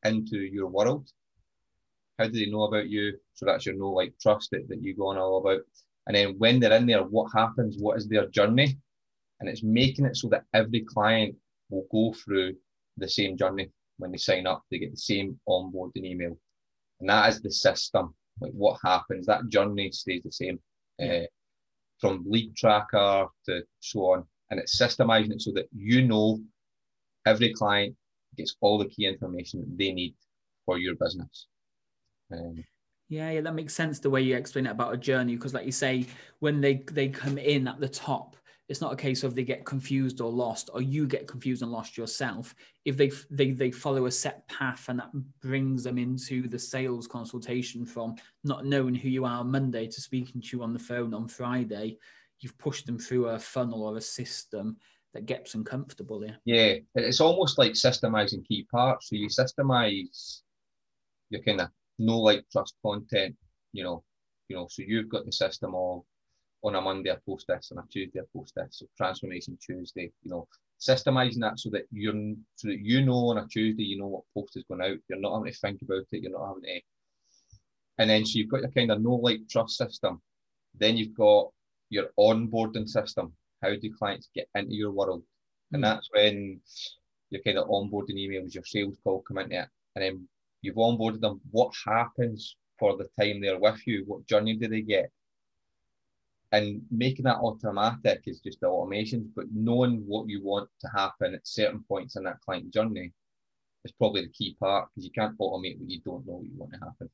into 0.04 0.38
your 0.38 0.66
world? 0.66 1.08
How 2.18 2.26
do 2.26 2.32
they 2.32 2.50
know 2.50 2.64
about 2.64 2.88
you? 2.88 3.18
So 3.34 3.46
that's 3.46 3.64
your 3.64 3.76
know, 3.76 3.90
like, 3.90 4.12
trust 4.20 4.50
that, 4.50 4.68
that 4.68 4.82
you 4.82 4.94
go 4.94 5.08
on 5.08 5.18
all 5.18 5.38
about. 5.38 5.60
And 6.06 6.16
then 6.16 6.34
when 6.38 6.60
they're 6.60 6.72
in 6.72 6.86
there, 6.86 7.02
what 7.02 7.30
happens? 7.34 7.76
What 7.78 7.96
is 7.96 8.08
their 8.08 8.26
journey? 8.28 8.78
and 9.40 9.48
it's 9.48 9.62
making 9.62 10.04
it 10.04 10.16
so 10.16 10.28
that 10.28 10.44
every 10.54 10.80
client 10.80 11.34
will 11.70 11.86
go 11.90 12.12
through 12.12 12.54
the 12.98 13.08
same 13.08 13.36
journey 13.36 13.70
when 13.96 14.12
they 14.12 14.18
sign 14.18 14.46
up. 14.46 14.62
They 14.70 14.78
get 14.78 14.92
the 14.92 14.96
same 14.96 15.40
onboarding 15.48 16.04
email, 16.04 16.36
and 17.00 17.08
that 17.08 17.30
is 17.30 17.40
the 17.40 17.50
system. 17.50 18.14
Like 18.40 18.52
what 18.52 18.78
happens, 18.84 19.26
that 19.26 19.48
journey 19.48 19.90
stays 19.92 20.22
the 20.22 20.32
same, 20.32 20.60
yeah. 20.98 21.12
uh, 21.12 21.26
from 21.98 22.24
lead 22.26 22.54
tracker 22.54 23.26
to 23.46 23.62
so 23.80 24.00
on, 24.12 24.24
and 24.50 24.60
it's 24.60 24.80
systemizing 24.80 25.32
it 25.32 25.42
so 25.42 25.52
that 25.52 25.68
you 25.74 26.06
know 26.06 26.40
every 27.26 27.52
client 27.52 27.94
gets 28.40 28.56
all 28.60 28.78
the 28.78 28.88
key 28.88 29.06
information 29.06 29.64
they 29.76 29.92
need 29.92 30.14
for 30.66 30.78
your 30.78 30.94
business. 30.96 31.46
Um, 32.32 32.64
yeah, 33.08 33.30
yeah, 33.30 33.40
that 33.40 33.54
makes 33.54 33.74
sense 33.74 33.98
the 33.98 34.10
way 34.10 34.22
you 34.22 34.36
explain 34.36 34.66
it 34.66 34.70
about 34.70 34.94
a 34.94 34.96
journey 34.96 35.34
because, 35.34 35.54
like 35.54 35.66
you 35.66 35.72
say, 35.72 36.06
when 36.38 36.60
they 36.60 36.84
they 36.92 37.08
come 37.08 37.38
in 37.38 37.66
at 37.66 37.80
the 37.80 37.88
top, 37.88 38.36
it's 38.70 38.80
not 38.80 38.92
a 38.92 38.96
case 38.96 39.24
of 39.24 39.34
they 39.34 39.42
get 39.42 39.66
confused 39.66 40.20
or 40.20 40.30
lost 40.30 40.70
or 40.72 40.80
you 40.80 41.04
get 41.04 41.26
confused 41.26 41.62
and 41.62 41.72
lost 41.72 41.98
yourself 41.98 42.54
if 42.84 42.96
they 42.96 43.10
they 43.28 43.50
they 43.50 43.72
follow 43.72 44.06
a 44.06 44.10
set 44.10 44.46
path 44.48 44.88
and 44.88 45.00
that 45.00 45.10
brings 45.42 45.82
them 45.82 45.98
into 45.98 46.46
the 46.46 46.58
sales 46.58 47.08
consultation 47.08 47.84
from 47.84 48.14
not 48.44 48.64
knowing 48.64 48.94
who 48.94 49.08
you 49.08 49.24
are 49.24 49.40
on 49.40 49.50
monday 49.50 49.88
to 49.88 50.00
speaking 50.00 50.40
to 50.40 50.56
you 50.56 50.62
on 50.62 50.72
the 50.72 50.78
phone 50.78 51.12
on 51.12 51.26
friday 51.26 51.98
you've 52.38 52.56
pushed 52.58 52.86
them 52.86 52.96
through 52.96 53.26
a 53.26 53.38
funnel 53.38 53.82
or 53.82 53.96
a 53.96 54.00
system 54.00 54.76
that 55.14 55.26
gets 55.26 55.52
them 55.52 55.64
comfortable 55.64 56.24
yeah 56.24 56.34
yeah 56.44 56.74
it's 56.94 57.20
almost 57.20 57.58
like 57.58 57.72
systemizing 57.72 58.46
key 58.46 58.66
parts 58.70 59.08
so 59.08 59.16
you 59.16 59.28
systemize 59.28 60.40
your 61.30 61.42
kind 61.42 61.60
of 61.60 61.68
no 61.98 62.18
like 62.18 62.44
trust 62.50 62.74
content 62.84 63.36
you 63.72 63.82
know 63.82 64.02
you 64.48 64.56
know 64.56 64.66
so 64.70 64.82
you've 64.86 65.08
got 65.08 65.24
the 65.24 65.32
system 65.32 65.74
of 65.74 66.02
on 66.62 66.74
a 66.74 66.80
Monday 66.80 67.10
I 67.10 67.16
post 67.26 67.46
this, 67.48 67.72
on 67.72 67.78
a 67.78 67.86
Tuesday 67.90 68.20
I 68.20 68.24
post 68.36 68.54
this. 68.54 68.78
So 68.78 68.86
transformation 68.96 69.58
Tuesday, 69.64 70.12
you 70.22 70.30
know, 70.30 70.46
systemizing 70.80 71.40
that 71.40 71.58
so 71.58 71.70
that 71.70 71.86
you're 71.90 72.14
so 72.56 72.68
that 72.68 72.80
you 72.80 73.04
know 73.04 73.28
on 73.28 73.38
a 73.38 73.46
Tuesday 73.46 73.82
you 73.82 73.98
know 73.98 74.06
what 74.06 74.24
post 74.34 74.56
is 74.56 74.64
going 74.68 74.82
out. 74.82 74.98
You're 75.08 75.20
not 75.20 75.36
having 75.38 75.52
to 75.52 75.58
think 75.58 75.82
about 75.82 76.04
it. 76.12 76.22
You're 76.22 76.32
not 76.32 76.46
having 76.46 76.62
to. 76.62 76.80
And 77.98 78.10
then 78.10 78.24
so 78.24 78.38
you've 78.38 78.48
got 78.48 78.62
your 78.62 78.70
kind 78.70 78.90
of 78.90 79.02
no 79.02 79.14
like 79.16 79.40
trust 79.48 79.76
system. 79.76 80.20
Then 80.78 80.96
you've 80.96 81.14
got 81.16 81.48
your 81.90 82.06
onboarding 82.18 82.88
system. 82.88 83.32
How 83.62 83.70
do 83.70 83.94
clients 83.98 84.30
get 84.34 84.48
into 84.54 84.74
your 84.74 84.92
world? 84.92 85.22
And 85.72 85.80
hmm. 85.80 85.82
that's 85.82 86.08
when 86.12 86.60
your 87.30 87.42
kind 87.42 87.58
of 87.58 87.68
onboarding 87.68 88.16
emails, 88.16 88.54
your 88.54 88.64
sales 88.64 88.98
call 89.04 89.22
come 89.22 89.38
into 89.38 89.60
it. 89.60 89.68
And 89.96 90.04
then 90.04 90.28
you've 90.62 90.76
onboarded 90.76 91.20
them. 91.20 91.40
What 91.50 91.72
happens 91.86 92.56
for 92.78 92.96
the 92.96 93.08
time 93.18 93.40
they're 93.40 93.58
with 93.58 93.86
you? 93.86 94.04
What 94.06 94.26
journey 94.26 94.56
do 94.56 94.68
they 94.68 94.82
get? 94.82 95.10
and 96.52 96.82
making 96.90 97.24
that 97.24 97.38
automatic 97.38 98.22
is 98.26 98.40
just 98.40 98.60
the 98.60 98.66
automations, 98.66 99.28
but 99.36 99.46
knowing 99.52 100.02
what 100.06 100.28
you 100.28 100.42
want 100.42 100.68
to 100.80 100.88
happen 100.88 101.34
at 101.34 101.46
certain 101.46 101.84
points 101.86 102.16
in 102.16 102.24
that 102.24 102.40
client 102.40 102.72
journey 102.72 103.12
is 103.84 103.92
probably 103.92 104.22
the 104.22 104.32
key 104.32 104.56
part 104.58 104.88
because 104.88 105.04
you 105.04 105.12
can't 105.12 105.38
automate 105.38 105.78
what 105.78 105.88
you 105.88 106.00
don't 106.04 106.26
know 106.26 106.34
what 106.34 106.44
you 106.44 106.52
want 106.56 106.72
to 106.72 106.78
happen. 106.80 107.08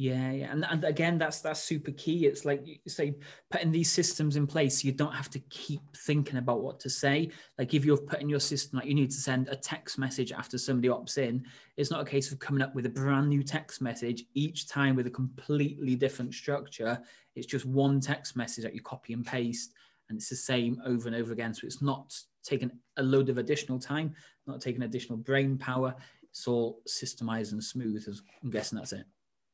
Yeah, 0.00 0.30
yeah, 0.30 0.52
and, 0.52 0.64
and 0.64 0.84
again, 0.84 1.18
that's 1.18 1.40
that's 1.40 1.58
super 1.58 1.90
key. 1.90 2.26
It's 2.26 2.44
like 2.44 2.64
you 2.64 2.78
say, 2.86 3.16
putting 3.50 3.72
these 3.72 3.90
systems 3.90 4.36
in 4.36 4.46
place, 4.46 4.84
you 4.84 4.92
don't 4.92 5.12
have 5.12 5.28
to 5.30 5.40
keep 5.50 5.80
thinking 5.96 6.36
about 6.36 6.62
what 6.62 6.78
to 6.80 6.88
say. 6.88 7.30
Like 7.58 7.74
if 7.74 7.84
you're 7.84 7.96
putting 7.96 8.28
your 8.28 8.38
system, 8.38 8.78
like 8.78 8.86
you 8.86 8.94
need 8.94 9.10
to 9.10 9.16
send 9.16 9.48
a 9.48 9.56
text 9.56 9.98
message 9.98 10.30
after 10.30 10.56
somebody 10.56 10.86
opts 10.86 11.18
in, 11.18 11.44
it's 11.76 11.90
not 11.90 12.00
a 12.00 12.04
case 12.04 12.30
of 12.30 12.38
coming 12.38 12.62
up 12.62 12.76
with 12.76 12.86
a 12.86 12.90
brand 12.90 13.28
new 13.28 13.42
text 13.42 13.82
message 13.82 14.22
each 14.34 14.68
time 14.68 14.94
with 14.94 15.08
a 15.08 15.10
completely 15.10 15.96
different 15.96 16.32
structure. 16.32 17.00
It's 17.34 17.46
just 17.48 17.64
one 17.64 17.98
text 17.98 18.36
message 18.36 18.62
that 18.62 18.76
you 18.76 18.80
copy 18.80 19.14
and 19.14 19.26
paste, 19.26 19.72
and 20.08 20.18
it's 20.18 20.28
the 20.28 20.36
same 20.36 20.80
over 20.86 21.08
and 21.08 21.16
over 21.16 21.32
again. 21.32 21.52
So 21.52 21.66
it's 21.66 21.82
not 21.82 22.16
taking 22.44 22.70
a 22.98 23.02
load 23.02 23.30
of 23.30 23.38
additional 23.38 23.80
time, 23.80 24.14
not 24.46 24.60
taking 24.60 24.82
additional 24.84 25.18
brain 25.18 25.58
power. 25.58 25.92
It's 26.30 26.46
all 26.46 26.82
systemized 26.86 27.50
and 27.50 27.64
smooth. 27.64 28.06
I'm 28.44 28.50
guessing 28.50 28.78
that's 28.78 28.92
it 28.92 29.04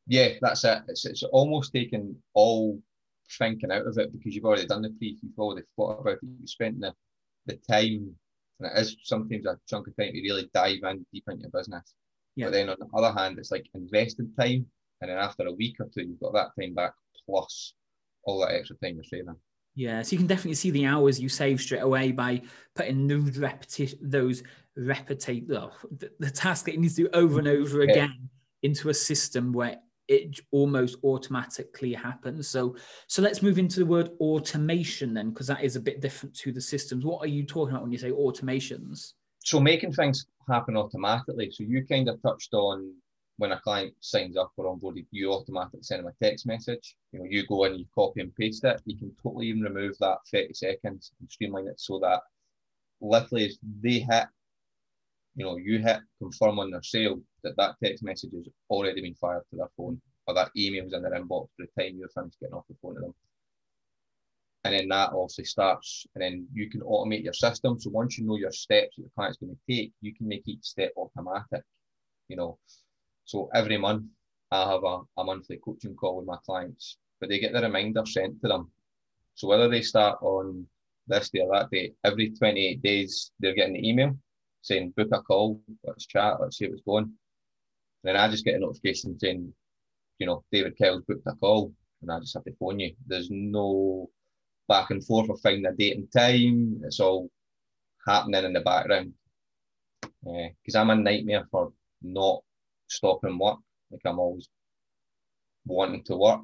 yeah, 0.07 0.31
that's 0.41 0.65
it. 0.65 0.83
It's, 0.89 1.07
it's 1.07 1.23
almost 1.23 1.73
taken 1.73 2.17
all 2.35 2.81
thinking 3.39 3.73
out 3.73 3.87
of 3.87 3.97
it 3.99 4.13
because 4.13 4.35
you've 4.35 4.45
already 4.45 4.67
done 4.67 4.83
the 4.83 4.91
pre 4.91 5.19
you've 5.23 5.39
already 5.39 5.67
thought 5.77 6.01
about 6.01 6.15
it, 6.15 6.19
you've 6.41 6.49
spent 6.49 6.81
the, 6.81 6.93
the 7.47 7.59
time, 7.71 8.15
and 8.61 8.71
it 8.71 8.81
is 8.81 8.97
sometimes 9.03 9.47
a 9.47 9.59
chunk 9.69 9.89
of 9.89 9.97
time 9.97 10.13
to 10.13 10.21
really 10.21 10.51
dive 10.53 10.79
in 10.83 11.07
deep 11.13 11.25
into 11.29 11.43
your 11.43 11.51
business. 11.51 11.95
Yeah. 12.37 12.47
But 12.47 12.53
then 12.53 12.69
on 12.69 12.77
the 12.79 12.89
other 12.99 13.19
hand, 13.19 13.39
it's 13.39 13.51
like 13.51 13.67
invested 13.75 14.31
time, 14.39 14.67
and 15.01 15.11
then 15.11 15.19
after 15.19 15.47
a 15.47 15.53
week 15.53 15.77
or 15.81 15.89
two, 15.95 16.03
you've 16.03 16.21
got 16.21 16.35
that 16.35 16.61
time 16.61 16.75
back 16.75 16.93
plus 17.27 17.75
all 18.25 18.41
that 18.41 18.53
extra 18.53 18.77
time 18.77 18.97
you're 18.97 19.05
saving. 19.05 19.37
Yeah, 19.77 20.03
so 20.03 20.13
you 20.13 20.19
can 20.19 20.29
definitely 20.29 20.55
see 20.55 20.71
the 20.71 20.87
hours 20.87 21.19
you 21.19 21.29
save 21.29 21.61
straight 21.61 21.83
away 21.83 22.13
by 22.13 22.43
putting 22.77 23.09
those 23.09 23.39
repetition, 23.39 23.99
those 24.03 24.45
repetition, 24.77 25.49
oh, 25.53 25.73
the, 25.99 26.13
the, 26.21 26.31
task 26.31 26.67
that 26.67 26.75
you 26.75 26.81
need 26.81 26.91
to 26.91 26.95
do 26.95 27.09
over 27.13 27.41
and 27.41 27.49
over 27.49 27.81
again 27.81 28.29
into 28.63 28.89
a 28.89 28.95
system 28.95 29.53
where 29.53 29.79
it 30.09 30.41
almost 30.51 30.97
automatically 31.03 31.93
happens. 31.93 32.49
So, 32.49 32.77
so 33.07 33.23
let's 33.23 33.43
move 33.43 33.59
into 33.59 33.81
the 33.81 33.87
word 33.87 34.11
automation 34.21 35.15
then, 35.15 35.31
because 35.31 35.47
that 35.47 35.63
is 35.63 35.77
a 35.77 35.81
bit 35.81 36.01
different 36.01 36.35
to 36.37 36.53
the 36.53 36.61
systems. 36.61 37.05
What 37.05 37.23
are 37.23 37.29
you 37.29 37.45
talking 37.45 37.75
about 37.75 37.83
when 37.83 37.93
you 37.93 37.99
say 37.99 38.11
automations? 38.11 39.13
So, 39.45 39.61
making 39.61 39.93
things 39.93 40.27
happen 40.49 40.77
automatically. 40.77 41.51
So, 41.51 41.65
you 41.65 41.87
kind 41.87 42.09
of 42.09 42.21
touched 42.23 42.55
on 42.55 42.93
when 43.39 43.53
a 43.53 43.61
client 43.61 43.95
signs 44.01 44.37
up 44.37 44.53
or 44.57 44.67
onboarded, 44.67 45.07
you 45.11 45.33
automatically 45.33 45.83
send 45.83 46.05
them 46.05 46.13
a 46.13 46.25
text 46.25 46.47
message. 46.47 46.97
You 47.13 47.19
know, 47.19 47.27
you 47.29 47.47
go 47.47 47.65
in, 47.65 47.75
you 47.75 47.85
copy 47.95 48.21
and 48.21 48.35
paste 48.37 48.65
it. 48.65 48.81
You 48.85 48.97
can 48.97 49.13
totally 49.23 49.49
even 49.49 49.63
remove 49.63 49.97
that 49.99 50.19
30 50.31 50.53
seconds 50.53 51.11
and 51.19 51.31
streamline 51.31 51.67
it 51.67 51.81
so 51.81 51.99
that 52.01 52.21
literally 53.01 53.47
as 53.47 53.59
they 53.83 53.99
hit 53.99 54.27
you 55.37 55.45
know, 55.45 55.57
you 55.57 55.79
hit 55.79 56.01
confirm 56.21 56.59
on 56.59 56.71
their 56.71 56.83
sale, 56.83 57.21
that 57.43 57.57
that 57.57 57.75
text 57.83 58.05
message 58.05 58.33
has 58.33 58.47
already 58.71 59.03
been 59.03 59.15
fired 59.15 59.43
to 59.51 59.57
their 59.57 59.71
phone 59.77 60.01
or 60.27 60.35
that 60.35 60.51
email's 60.57 60.93
in 60.93 61.03
their 61.03 61.13
inbox 61.13 61.49
by 61.59 61.67
the 61.77 61.83
time 61.83 61.97
you're 61.99 62.09
finished 62.09 62.39
getting 62.41 62.55
off 62.55 62.65
the 62.69 62.77
phone 62.81 62.95
to 62.95 63.01
them. 63.01 63.15
And 64.65 64.73
then 64.73 64.89
that 64.89 65.11
obviously 65.13 65.45
starts, 65.45 66.07
and 66.15 66.23
then 66.23 66.47
you 66.55 66.71
can 66.71 66.81
automate 66.81 67.23
your 67.23 67.35
system. 67.35 67.79
So 67.79 67.91
once 67.91 68.17
you 68.17 68.25
know 68.27 68.39
your 68.39 68.53
steps 68.53 68.97
that 68.97 69.03
the 69.03 69.11
client's 69.15 69.37
going 69.37 69.55
to 69.55 69.75
take, 69.75 69.93
you 70.01 70.15
can 70.15 70.27
make 70.27 70.49
each 70.49 70.65
step 70.65 70.93
automatic. 70.97 71.63
You 72.29 72.37
know, 72.37 72.59
so 73.27 73.51
every 73.55 73.77
month 73.77 74.05
I 74.51 74.71
have 74.71 74.85
a, 74.85 75.01
a 75.19 75.25
monthly 75.25 75.59
coaching 75.63 75.95
call 75.95 76.17
with 76.17 76.27
my 76.27 76.39
clients, 76.47 76.97
but 77.21 77.29
they 77.29 77.39
get 77.39 77.53
the 77.53 77.61
reminder 77.61 78.07
sent 78.07 78.41
to 78.41 78.49
them. 78.49 78.71
So 79.35 79.49
whether 79.49 79.69
they 79.69 79.83
start 79.83 80.23
on 80.23 80.67
this 81.09 81.29
day 81.29 81.41
or 81.41 81.53
that 81.53 81.71
day, 81.71 81.93
every 82.03 82.31
28 82.31 82.81
days 82.81 83.33
they're 83.41 83.55
getting 83.55 83.75
the 83.75 83.87
email 83.87 84.17
saying 84.65 84.95
book 84.97 85.09
a 85.13 85.21
call, 85.21 85.61
let's 85.85 86.07
chat, 86.07 86.41
let's 86.41 86.57
see 86.57 86.67
what's 86.69 86.81
going. 86.83 87.13
Then 88.03 88.17
I 88.17 88.29
just 88.31 88.45
get 88.45 88.57
a 88.57 88.59
notification 88.59 89.19
saying, 89.19 89.53
you 90.19 90.27
know, 90.27 90.43
David 90.51 90.77
Kyle's 90.79 91.03
booked 91.07 91.27
a 91.27 91.35
call, 91.35 91.73
and 92.01 92.11
I 92.11 92.19
just 92.21 92.35
have 92.35 92.45
to 92.45 92.53
phone 92.59 92.81
you. 92.81 92.95
There's 93.07 93.29
no 93.31 94.09
back 94.67 94.91
and 94.91 95.05
forth 95.05 95.29
of 95.29 95.41
finding 95.41 95.67
a 95.67 95.73
date 95.73 95.99
and 95.99 96.11
time. 96.11 96.81
It's 96.85 96.99
all 96.99 97.31
happening 98.07 98.45
in 98.45 98.55
the 98.55 98.61
background. 98.61 99.13
Because 100.01 100.75
uh, 100.75 100.81
I'm 100.81 100.91
a 100.91 100.97
nightmare 100.97 101.47
for 101.51 101.73
not 102.01 102.41
stopping 102.89 103.39
work. 103.39 103.59
Like 103.91 104.01
I'm 104.07 104.19
always 104.19 104.49
wanting 105.67 106.05
to 106.05 106.17
work. 106.17 106.41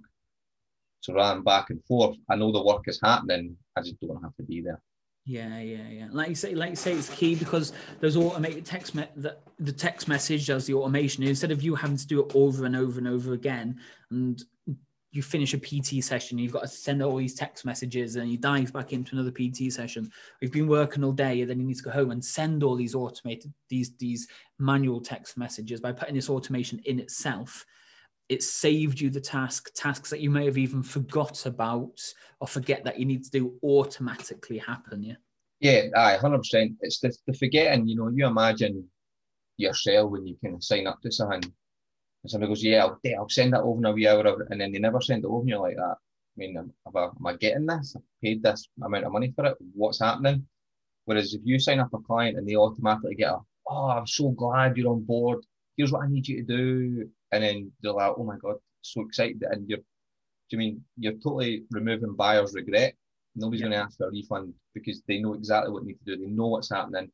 So 1.00 1.14
rather 1.14 1.36
than 1.36 1.44
back 1.44 1.70
and 1.70 1.82
forth, 1.86 2.16
I 2.28 2.36
know 2.36 2.52
the 2.52 2.62
work 2.62 2.82
is 2.86 3.00
happening. 3.02 3.56
I 3.76 3.80
just 3.80 3.98
don't 4.00 4.22
have 4.22 4.36
to 4.36 4.42
be 4.42 4.60
there. 4.60 4.82
Yeah, 5.26 5.60
yeah, 5.60 5.88
yeah. 5.88 6.08
Like 6.10 6.28
you 6.28 6.34
say, 6.34 6.54
like 6.54 6.70
you 6.70 6.76
say, 6.76 6.94
it's 6.94 7.10
key 7.10 7.34
because 7.34 7.72
there's 8.00 8.16
automated 8.16 8.64
text 8.64 8.94
me- 8.94 9.08
the, 9.16 9.36
the 9.58 9.72
text 9.72 10.08
message 10.08 10.46
does 10.46 10.66
the 10.66 10.74
automation 10.74 11.22
instead 11.22 11.50
of 11.50 11.62
you 11.62 11.74
having 11.74 11.98
to 11.98 12.06
do 12.06 12.24
it 12.24 12.32
over 12.34 12.64
and 12.64 12.74
over 12.74 12.98
and 12.98 13.06
over 13.06 13.34
again. 13.34 13.78
And 14.10 14.42
you 15.12 15.22
finish 15.22 15.54
a 15.54 15.58
PT 15.58 16.02
session, 16.04 16.38
you've 16.38 16.52
got 16.52 16.62
to 16.62 16.68
send 16.68 17.02
all 17.02 17.16
these 17.16 17.34
text 17.34 17.64
messages, 17.64 18.16
and 18.16 18.30
you 18.30 18.38
dive 18.38 18.72
back 18.72 18.92
into 18.92 19.14
another 19.14 19.32
PT 19.32 19.72
session. 19.72 20.10
We've 20.40 20.52
been 20.52 20.68
working 20.68 21.04
all 21.04 21.12
day, 21.12 21.40
and 21.40 21.50
then 21.50 21.60
you 21.60 21.66
need 21.66 21.76
to 21.76 21.82
go 21.82 21.90
home 21.90 22.12
and 22.12 22.24
send 22.24 22.62
all 22.62 22.76
these 22.76 22.94
automated 22.94 23.52
these 23.68 23.94
these 23.96 24.28
manual 24.58 25.00
text 25.00 25.36
messages 25.36 25.80
by 25.80 25.92
putting 25.92 26.14
this 26.14 26.30
automation 26.30 26.80
in 26.84 26.98
itself 26.98 27.66
it 28.30 28.44
saved 28.44 29.00
you 29.00 29.10
the 29.10 29.20
task, 29.20 29.74
tasks 29.74 30.08
that 30.08 30.20
you 30.20 30.30
may 30.30 30.44
have 30.44 30.56
even 30.56 30.84
forgot 30.84 31.46
about 31.46 32.00
or 32.40 32.46
forget 32.46 32.84
that 32.84 32.98
you 32.98 33.04
need 33.04 33.24
to 33.24 33.30
do 33.30 33.58
automatically 33.64 34.56
happen. 34.58 35.02
Yeah. 35.02 35.16
Yeah, 35.58 35.88
aye, 35.96 36.16
hundred 36.16 36.38
percent. 36.38 36.76
It's 36.80 37.00
the, 37.00 37.14
the 37.26 37.34
forgetting. 37.34 37.88
You 37.88 37.96
know, 37.96 38.08
you 38.08 38.26
imagine 38.26 38.88
yourself 39.56 40.10
when 40.12 40.26
you 40.26 40.36
of 40.44 40.62
sign 40.62 40.86
up 40.86 41.02
to 41.02 41.10
something, 41.10 41.42
and 41.42 42.30
somebody 42.30 42.50
goes, 42.50 42.64
"Yeah, 42.64 42.84
I'll, 42.84 43.00
I'll 43.18 43.28
send 43.28 43.52
that 43.52 43.62
over 43.62 43.78
in 43.78 43.84
a 43.84 43.92
wee 43.92 44.08
hour," 44.08 44.46
and 44.48 44.60
then 44.60 44.72
they 44.72 44.78
never 44.78 45.02
send 45.02 45.24
it 45.24 45.28
over, 45.28 45.40
and 45.40 45.48
you're 45.48 45.58
like 45.58 45.76
that. 45.76 45.96
I 45.96 46.36
mean, 46.36 46.56
am 46.56 46.72
am 46.96 47.26
I 47.26 47.36
getting 47.36 47.66
this? 47.66 47.94
I 47.94 48.00
paid 48.22 48.42
this 48.42 48.68
amount 48.82 49.04
of 49.04 49.12
money 49.12 49.32
for 49.36 49.44
it. 49.46 49.56
What's 49.74 50.00
happening? 50.00 50.46
Whereas 51.04 51.34
if 51.34 51.42
you 51.44 51.58
sign 51.58 51.80
up 51.80 51.92
a 51.92 51.98
client 51.98 52.38
and 52.38 52.48
they 52.48 52.56
automatically 52.56 53.16
get 53.16 53.32
a, 53.32 53.40
"Oh, 53.68 53.90
I'm 53.90 54.06
so 54.06 54.30
glad 54.30 54.76
you're 54.76 54.92
on 54.92 55.02
board. 55.02 55.44
Here's 55.76 55.92
what 55.92 56.04
I 56.04 56.08
need 56.08 56.26
you 56.26 56.42
to 56.42 56.56
do," 56.56 57.10
and 57.32 57.42
then 57.42 57.72
they're 57.82 57.92
like, 57.92 58.12
oh 58.16 58.24
my 58.24 58.36
god, 58.36 58.56
so 58.82 59.02
excited, 59.02 59.42
and 59.50 59.68
you're, 59.68 59.78
do 59.78 59.84
you 60.50 60.58
mean 60.58 60.84
you're 60.96 61.14
totally 61.14 61.64
removing 61.70 62.14
buyer's 62.14 62.54
regret? 62.54 62.94
Nobody's 63.36 63.60
yeah. 63.60 63.68
going 63.68 63.78
to 63.78 63.84
ask 63.84 63.96
for 63.96 64.08
a 64.08 64.10
refund 64.10 64.54
because 64.74 65.02
they 65.06 65.18
know 65.18 65.34
exactly 65.34 65.72
what 65.72 65.82
they 65.82 65.88
need 65.88 65.98
to 66.04 66.16
do. 66.16 66.24
They 66.24 66.30
know 66.30 66.48
what's 66.48 66.70
happening. 66.70 67.10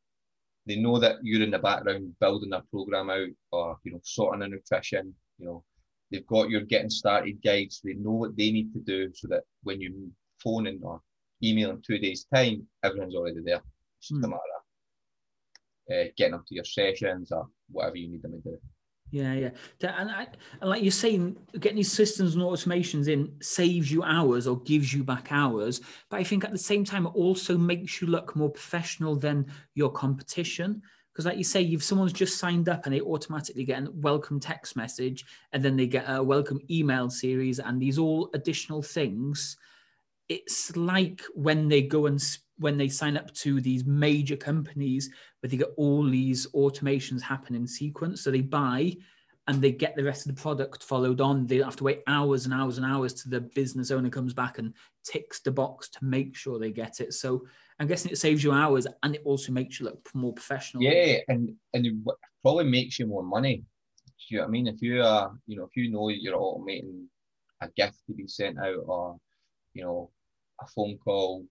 They 0.66 0.76
know 0.76 0.99
that 0.99 1.16
you're 1.23 1.42
in 1.42 1.50
the 1.50 1.58
background 1.58 2.14
building 2.20 2.50
their 2.50 2.62
program 2.70 3.11
out, 3.11 3.28
or 3.52 3.76
you 3.85 3.92
know, 3.92 4.00
sorting 4.02 4.40
the 4.40 4.49
nutrition. 4.49 5.14
You 5.38 5.46
know, 5.46 5.64
they've 6.11 6.26
got 6.26 6.50
your 6.50 6.62
getting 6.62 6.90
started 6.90 7.42
guides. 7.42 7.80
They 7.85 7.94
know 7.94 8.12
what 8.12 8.37
they 8.37 8.50
need 8.50 8.73
to 8.73 8.80
do 8.80 9.12
so 9.14 9.28
that 9.28 9.42
when 9.62 9.80
you 9.80 10.11
phone 10.42 10.66
in 10.66 10.80
or 10.82 11.00
email 11.42 11.70
in 11.70 11.82
two 11.82 11.99
days' 11.99 12.26
time, 12.35 12.66
everyone's 12.82 13.14
already 13.14 13.40
there. 13.44 13.61
It's 13.99 14.08
just 14.08 14.20
mm. 14.20 14.25
a 14.25 14.28
matter 14.28 14.40
of 15.90 16.06
uh, 16.06 16.11
getting 16.16 16.35
up 16.35 16.46
to 16.46 16.54
your 16.54 16.64
sessions 16.64 17.30
or 17.30 17.46
whatever 17.70 17.96
you 17.96 18.08
need 18.08 18.23
them 18.23 18.32
to 18.32 18.50
do. 18.50 18.58
Yeah, 19.10 19.34
yeah. 19.34 19.50
And, 19.82 20.10
I, 20.10 20.26
and 20.60 20.70
like 20.70 20.82
you're 20.82 20.90
saying, 20.90 21.36
getting 21.60 21.76
these 21.76 21.92
systems 21.92 22.34
and 22.34 22.42
automations 22.42 23.08
in 23.08 23.32
saves 23.40 23.90
you 23.90 24.02
hours 24.02 24.46
or 24.46 24.60
gives 24.60 24.92
you 24.92 25.04
back 25.04 25.28
hours. 25.30 25.80
But 26.10 26.20
I 26.20 26.25
think 26.25 26.44
at 26.44 26.50
the 26.52 26.58
same 26.58 26.84
time, 26.84 27.06
it 27.06 27.14
also 27.14 27.56
makes 27.56 28.00
you 28.00 28.08
look 28.08 28.34
more 28.34 28.50
professional 28.50 29.16
than 29.16 29.46
your 29.75 29.90
competition. 29.92 30.82
Because, 31.12 31.25
like 31.25 31.38
you 31.38 31.44
say, 31.44 31.62
if 31.62 31.82
someone's 31.82 32.12
just 32.12 32.38
signed 32.38 32.68
up 32.68 32.84
and 32.84 32.94
they 32.94 33.00
automatically 33.00 33.64
get 33.64 33.82
a 33.82 33.90
welcome 33.92 34.38
text 34.38 34.76
message 34.76 35.25
and 35.52 35.64
then 35.64 35.76
they 35.76 35.86
get 35.86 36.04
a 36.08 36.22
welcome 36.22 36.60
email 36.68 37.08
series 37.08 37.58
and 37.58 37.80
these 37.80 37.98
all 37.98 38.28
additional 38.34 38.82
things, 38.82 39.56
it's 40.28 40.76
like 40.76 41.22
when 41.34 41.68
they 41.68 41.80
go 41.80 42.06
and 42.06 42.20
when 42.58 42.76
they 42.76 42.88
sign 42.88 43.16
up 43.16 43.32
to 43.34 43.60
these 43.60 43.84
major 43.84 44.36
companies 44.36 45.10
where 45.40 45.50
they 45.50 45.56
get 45.56 45.72
all 45.76 46.04
these 46.04 46.46
automations 46.48 47.20
happen 47.20 47.54
in 47.54 47.66
sequence. 47.66 48.22
So 48.22 48.30
they 48.30 48.40
buy 48.40 48.96
and 49.48 49.62
they 49.62 49.72
get 49.72 49.94
the 49.94 50.02
rest 50.02 50.26
of 50.26 50.34
the 50.34 50.40
product 50.40 50.82
followed 50.82 51.20
on. 51.20 51.46
They 51.46 51.58
have 51.58 51.76
to 51.76 51.84
wait 51.84 52.02
hours 52.06 52.44
and 52.44 52.54
hours 52.54 52.78
and 52.78 52.86
hours 52.86 53.12
to 53.14 53.28
the 53.28 53.40
business 53.40 53.90
owner 53.90 54.10
comes 54.10 54.34
back 54.34 54.58
and 54.58 54.75
ticks 55.04 55.40
the 55.40 55.52
box 55.52 55.88
to 55.90 56.04
make 56.04 56.34
sure 56.34 56.58
they 56.58 56.72
get 56.72 57.00
it. 57.00 57.14
So 57.14 57.46
I'm 57.78 57.86
guessing 57.86 58.10
it 58.10 58.18
saves 58.18 58.42
you 58.42 58.52
hours 58.52 58.86
and 59.02 59.14
it 59.14 59.22
also 59.25 59.52
makes 59.52 59.78
you 59.78 59.86
look 59.86 60.08
more 60.14 60.32
professional. 60.32 60.82
Yeah, 60.82 61.18
and 61.28 61.54
and 61.75 61.86
it 61.86 61.94
probably 62.42 62.64
makes 62.64 62.98
you 62.98 63.06
more 63.06 63.22
money. 63.22 63.58
Do 63.58 64.34
you 64.34 64.38
know 64.38 64.44
what 64.44 64.48
I 64.48 64.50
mean? 64.50 64.66
If 64.66 64.82
you 64.82 65.02
are, 65.02 65.32
you 65.46 65.56
know, 65.56 65.64
if 65.64 65.76
you 65.76 65.92
know 65.92 66.08
you're 66.08 66.36
automating 66.36 67.04
a 67.60 67.68
gift 67.76 67.98
to 68.06 68.14
be 68.14 68.26
sent 68.26 68.58
out 68.58 68.82
or, 68.86 69.18
you 69.75 69.84
know, 69.84 70.10
a 70.60 70.66
phone 70.66 70.98
call 70.98 71.44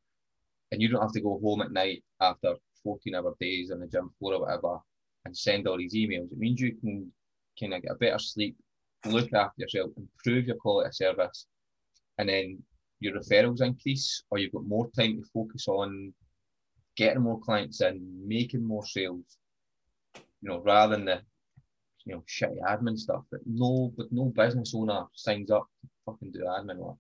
and 0.72 0.82
you 0.82 0.90
don't 0.90 1.02
have 1.02 1.12
to 1.14 1.22
go 1.22 1.40
home 1.42 1.62
at 1.62 1.72
night 1.72 2.04
after 2.22 2.56
14 2.84 3.16
hour 3.16 3.36
days 3.40 3.72
on 3.72 3.80
the 3.80 3.88
gym 3.88 4.10
floor 4.20 4.36
or 4.36 4.42
whatever 4.42 4.78
and 5.26 5.36
send 5.36 5.68
all 5.68 5.78
these 5.78 5.96
emails. 5.96 6.32
It 6.32 6.38
means 6.38 6.62
you 6.62 6.76
can 6.76 7.12
kind 7.60 7.74
of 7.74 7.82
get 7.82 7.92
a 7.92 7.96
better 7.96 8.20
sleep, 8.20 8.56
look 9.06 9.34
after 9.34 9.62
yourself, 9.62 9.92
improve 9.98 10.46
your 10.46 10.58
quality 10.58 10.88
of 10.88 10.96
service, 10.96 11.48
and 12.18 12.30
then 12.30 12.62
your 13.00 13.14
referrals 13.14 13.62
increase, 13.62 14.24
or 14.30 14.38
you've 14.38 14.54
got 14.54 14.66
more 14.66 14.90
time 14.92 15.18
to 15.18 15.30
focus 15.34 15.68
on 15.68 16.14
getting 16.96 17.24
more 17.24 17.40
clients 17.40 17.82
in, 17.82 18.02
making 18.26 18.64
more 18.64 18.86
sales, 18.86 19.38
you 20.16 20.50
know, 20.50 20.62
rather 20.62 20.96
than 20.96 21.06
the 21.06 21.22
you 22.06 22.14
know 22.14 22.24
shitty 22.30 22.62
admin 22.70 22.98
stuff 22.98 23.24
that 23.32 23.42
no 23.48 23.92
but 23.98 24.12
no 24.12 24.26
business 24.26 24.74
owner 24.76 25.06
signs 25.14 25.50
up 25.50 25.68
to 25.82 25.90
fucking 26.06 26.32
do 26.32 26.40
admin 26.42 26.78
work. 26.78 26.98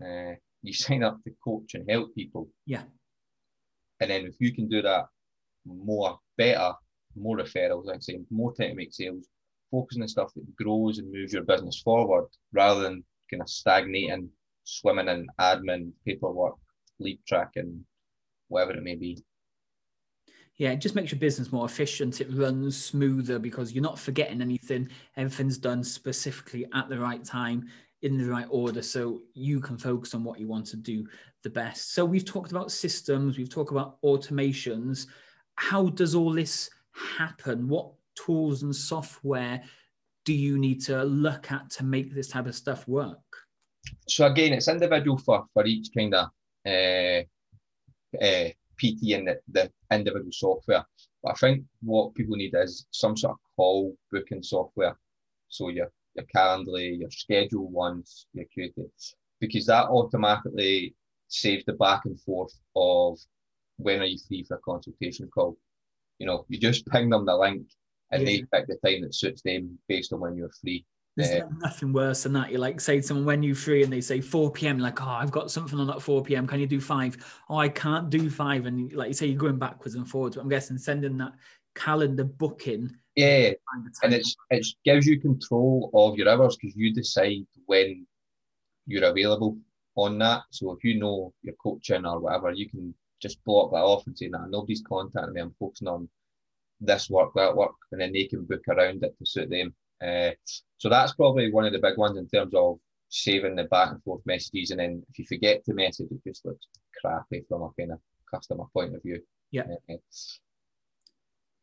Uh, 0.00 0.34
you 0.62 0.72
sign 0.72 1.02
up 1.02 1.22
to 1.24 1.30
coach 1.44 1.74
and 1.74 1.88
help 1.90 2.14
people. 2.14 2.48
Yeah. 2.66 2.82
And 4.00 4.10
then 4.10 4.26
if 4.26 4.34
you 4.40 4.54
can 4.54 4.68
do 4.68 4.82
that 4.82 5.06
more, 5.64 6.18
better, 6.38 6.72
more 7.16 7.36
referrals, 7.36 7.86
like 7.86 7.96
I 7.96 8.00
say, 8.00 8.18
more 8.30 8.54
time 8.54 8.70
to 8.70 8.74
make 8.74 8.92
sales, 8.92 9.28
focus 9.70 9.98
on 10.00 10.08
stuff 10.08 10.32
that 10.34 10.56
grows 10.56 10.98
and 10.98 11.12
moves 11.12 11.32
your 11.32 11.44
business 11.44 11.80
forward 11.82 12.26
rather 12.52 12.82
than 12.82 13.04
kind 13.30 13.42
of 13.42 13.48
stagnating, 13.48 14.28
swimming 14.64 15.08
in 15.08 15.26
admin, 15.40 15.92
paperwork, 16.06 16.54
lead 16.98 17.18
tracking, 17.26 17.84
whatever 18.48 18.72
it 18.72 18.82
may 18.82 18.94
be. 18.94 19.22
Yeah, 20.56 20.72
it 20.72 20.80
just 20.80 20.94
makes 20.94 21.10
your 21.10 21.18
business 21.18 21.50
more 21.50 21.64
efficient. 21.64 22.20
It 22.20 22.28
runs 22.30 22.82
smoother 22.82 23.38
because 23.38 23.72
you're 23.72 23.82
not 23.82 23.98
forgetting 23.98 24.42
anything. 24.42 24.88
Everything's 25.16 25.58
done 25.58 25.82
specifically 25.82 26.66
at 26.74 26.88
the 26.88 26.98
right 26.98 27.24
time 27.24 27.68
in 28.02 28.18
the 28.18 28.24
right 28.24 28.46
order 28.50 28.82
so 28.82 29.22
you 29.34 29.60
can 29.60 29.78
focus 29.78 30.14
on 30.14 30.24
what 30.24 30.38
you 30.38 30.48
want 30.48 30.66
to 30.66 30.76
do 30.76 31.06
the 31.42 31.50
best. 31.50 31.94
So 31.94 32.04
we've 32.04 32.24
talked 32.24 32.50
about 32.50 32.70
systems, 32.70 33.38
we've 33.38 33.50
talked 33.50 33.70
about 33.70 34.00
automations. 34.02 35.06
How 35.56 35.88
does 35.88 36.14
all 36.14 36.32
this 36.32 36.70
happen? 37.16 37.68
What 37.68 37.92
tools 38.14 38.62
and 38.62 38.74
software 38.74 39.62
do 40.24 40.32
you 40.32 40.58
need 40.58 40.80
to 40.82 41.02
look 41.04 41.50
at 41.50 41.70
to 41.70 41.84
make 41.84 42.14
this 42.14 42.28
type 42.28 42.46
of 42.46 42.54
stuff 42.54 42.86
work? 42.86 43.18
So 44.08 44.26
again, 44.26 44.52
it's 44.52 44.68
individual 44.68 45.18
for, 45.18 45.44
for 45.52 45.66
each 45.66 45.88
kind 45.96 46.14
of 46.14 46.28
uh, 46.66 47.22
uh, 48.20 48.48
PT 48.78 49.14
and 49.14 49.28
the, 49.28 49.40
the 49.48 49.70
individual 49.90 50.32
software. 50.32 50.84
But 51.22 51.32
I 51.32 51.34
think 51.34 51.64
what 51.82 52.14
people 52.14 52.36
need 52.36 52.54
is 52.54 52.86
some 52.90 53.16
sort 53.16 53.32
of 53.32 53.38
call 53.56 53.96
booking 54.10 54.42
software. 54.42 54.96
So 55.48 55.68
your 55.68 55.90
your 56.14 56.26
Calendly, 56.34 56.98
your 57.00 57.10
schedule 57.10 57.68
ones, 57.68 58.26
your 58.32 58.46
creative, 58.52 58.90
because 59.40 59.66
that 59.66 59.86
automatically 59.86 60.94
saves 61.28 61.64
the 61.64 61.72
back 61.74 62.02
and 62.04 62.20
forth 62.20 62.52
of 62.76 63.18
when 63.78 64.00
are 64.00 64.06
you 64.06 64.18
free 64.28 64.44
for 64.44 64.56
a 64.56 64.60
consultation 64.60 65.28
call. 65.32 65.56
You 66.18 66.26
know, 66.26 66.44
you 66.48 66.58
just 66.58 66.86
ping 66.86 67.10
them 67.10 67.26
the 67.26 67.36
link 67.36 67.66
and 68.10 68.22
yeah. 68.22 68.26
they 68.26 68.44
pick 68.52 68.66
the 68.68 68.78
time 68.86 69.02
that 69.02 69.14
suits 69.14 69.42
them 69.42 69.78
based 69.88 70.12
on 70.12 70.20
when 70.20 70.36
you're 70.36 70.52
free. 70.60 70.84
There's 71.16 71.42
uh, 71.42 71.48
nothing 71.58 71.92
worse 71.92 72.22
than 72.22 72.32
that. 72.34 72.50
You 72.50 72.58
like 72.58 72.80
say 72.80 72.96
to 72.96 73.02
someone 73.02 73.26
when 73.26 73.42
you 73.42 73.54
free 73.54 73.82
and 73.82 73.92
they 73.92 74.00
say 74.00 74.20
4 74.20 74.50
p.m. 74.50 74.78
Like, 74.78 75.02
oh, 75.02 75.08
I've 75.08 75.30
got 75.30 75.50
something 75.50 75.78
on 75.78 75.90
at 75.90 76.00
4 76.00 76.22
p.m. 76.22 76.46
Can 76.46 76.60
you 76.60 76.66
do 76.66 76.80
five? 76.80 77.16
Oh, 77.50 77.56
I 77.56 77.68
can't 77.68 78.08
do 78.08 78.30
five. 78.30 78.64
And 78.64 78.92
like 78.94 79.08
you 79.08 79.14
say, 79.14 79.26
you're 79.26 79.38
going 79.38 79.58
backwards 79.58 79.94
and 79.94 80.08
forwards. 80.08 80.36
But 80.36 80.42
I'm 80.42 80.48
guessing 80.48 80.78
sending 80.78 81.18
that 81.18 81.32
calendar 81.74 82.24
booking. 82.24 82.96
Yeah, 83.14 83.50
and 84.02 84.14
it's 84.14 84.36
it 84.50 84.66
gives 84.84 85.06
you 85.06 85.20
control 85.20 85.90
of 85.92 86.16
your 86.16 86.28
hours 86.28 86.56
because 86.56 86.76
you 86.76 86.94
decide 86.94 87.46
when 87.66 88.06
you're 88.86 89.04
available 89.04 89.58
on 89.96 90.18
that. 90.18 90.42
So 90.50 90.72
if 90.72 90.82
you 90.82 90.98
know 90.98 91.34
you're 91.42 91.54
coaching 91.62 92.06
or 92.06 92.20
whatever, 92.20 92.52
you 92.52 92.68
can 92.70 92.94
just 93.20 93.42
block 93.44 93.70
that 93.72 93.84
off 93.84 94.06
and 94.06 94.16
say, 94.16 94.28
"Nah, 94.28 94.46
nobody's 94.46 94.82
contacting 94.82 95.34
me. 95.34 95.42
I'm 95.42 95.54
focusing 95.60 95.88
on 95.88 96.08
this 96.80 97.10
work, 97.10 97.32
that 97.34 97.54
work," 97.54 97.74
and 97.92 98.00
then 98.00 98.12
they 98.12 98.24
can 98.24 98.44
book 98.44 98.66
around 98.68 99.04
it 99.04 99.16
to 99.18 99.26
suit 99.26 99.50
them. 99.50 99.74
Uh, 100.02 100.30
so 100.78 100.88
that's 100.88 101.12
probably 101.12 101.52
one 101.52 101.66
of 101.66 101.72
the 101.72 101.78
big 101.78 101.98
ones 101.98 102.16
in 102.18 102.26
terms 102.28 102.54
of 102.54 102.80
saving 103.08 103.54
the 103.54 103.64
back 103.64 103.92
and 103.92 104.02
forth 104.02 104.22
messages. 104.24 104.70
And 104.70 104.80
then 104.80 105.04
if 105.10 105.18
you 105.18 105.26
forget 105.26 105.64
to 105.64 105.74
message, 105.74 106.10
it 106.10 106.24
just 106.26 106.44
looks 106.44 106.66
crappy 107.00 107.44
from 107.48 107.62
a 107.62 107.70
kind 107.78 107.92
of 107.92 108.00
customer 108.32 108.64
point 108.72 108.96
of 108.96 109.02
view. 109.02 109.22
Yeah. 109.50 109.66
Uh, 109.88 109.96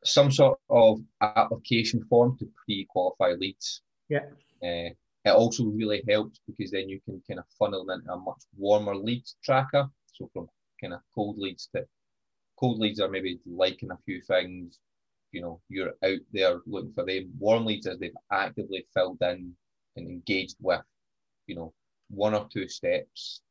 some 0.03 0.31
sort 0.31 0.59
of 0.69 0.99
application 1.21 2.03
form 2.09 2.37
to 2.37 2.47
pre-qualify 2.65 3.33
leads. 3.33 3.81
Yeah. 4.09 4.25
Uh, 4.63 4.93
it 5.25 5.31
also 5.31 5.65
really 5.65 6.01
helps 6.07 6.39
because 6.47 6.71
then 6.71 6.87
you 6.89 6.99
can 7.05 7.21
kind 7.27 7.39
of 7.39 7.45
funnel 7.57 7.85
them 7.85 7.99
into 7.99 8.13
a 8.13 8.17
much 8.17 8.41
warmer 8.57 8.95
leads 8.95 9.35
tracker. 9.43 9.87
So 10.13 10.29
from 10.33 10.47
kind 10.81 10.93
of 10.93 11.01
cold 11.13 11.37
leads 11.37 11.67
to 11.75 11.85
cold 12.59 12.79
leads 12.79 12.99
are 12.99 13.09
maybe 13.09 13.39
liking 13.45 13.91
a 13.91 13.97
few 14.05 14.21
things, 14.21 14.79
you 15.31 15.41
know, 15.41 15.61
you're 15.69 15.93
out 16.03 16.19
there 16.33 16.59
looking 16.65 16.93
for 16.93 17.05
them. 17.05 17.31
Warm 17.39 17.65
leads 17.65 17.87
as 17.87 17.99
they've 17.99 18.11
actively 18.31 18.85
filled 18.93 19.21
in 19.21 19.53
and 19.95 20.07
engaged 20.07 20.57
with, 20.59 20.81
you 21.47 21.55
know, 21.55 21.73
one 22.09 22.35
or 22.35 22.47
two 22.51 22.67
steps. 22.67 23.41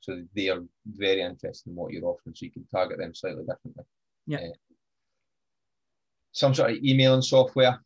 So 0.00 0.22
they 0.34 0.48
are 0.48 0.62
very 0.86 1.20
interested 1.20 1.68
in 1.68 1.76
what 1.76 1.92
you're 1.92 2.04
offering, 2.04 2.34
so 2.34 2.46
you 2.46 2.52
can 2.52 2.66
target 2.66 2.98
them 2.98 3.14
slightly 3.14 3.44
differently. 3.44 3.84
Yeah. 4.26 4.38
Uh, 4.38 4.65
some 6.36 6.52
sort 6.52 6.70
of 6.70 6.76
emailing 6.84 7.22
software 7.22 7.80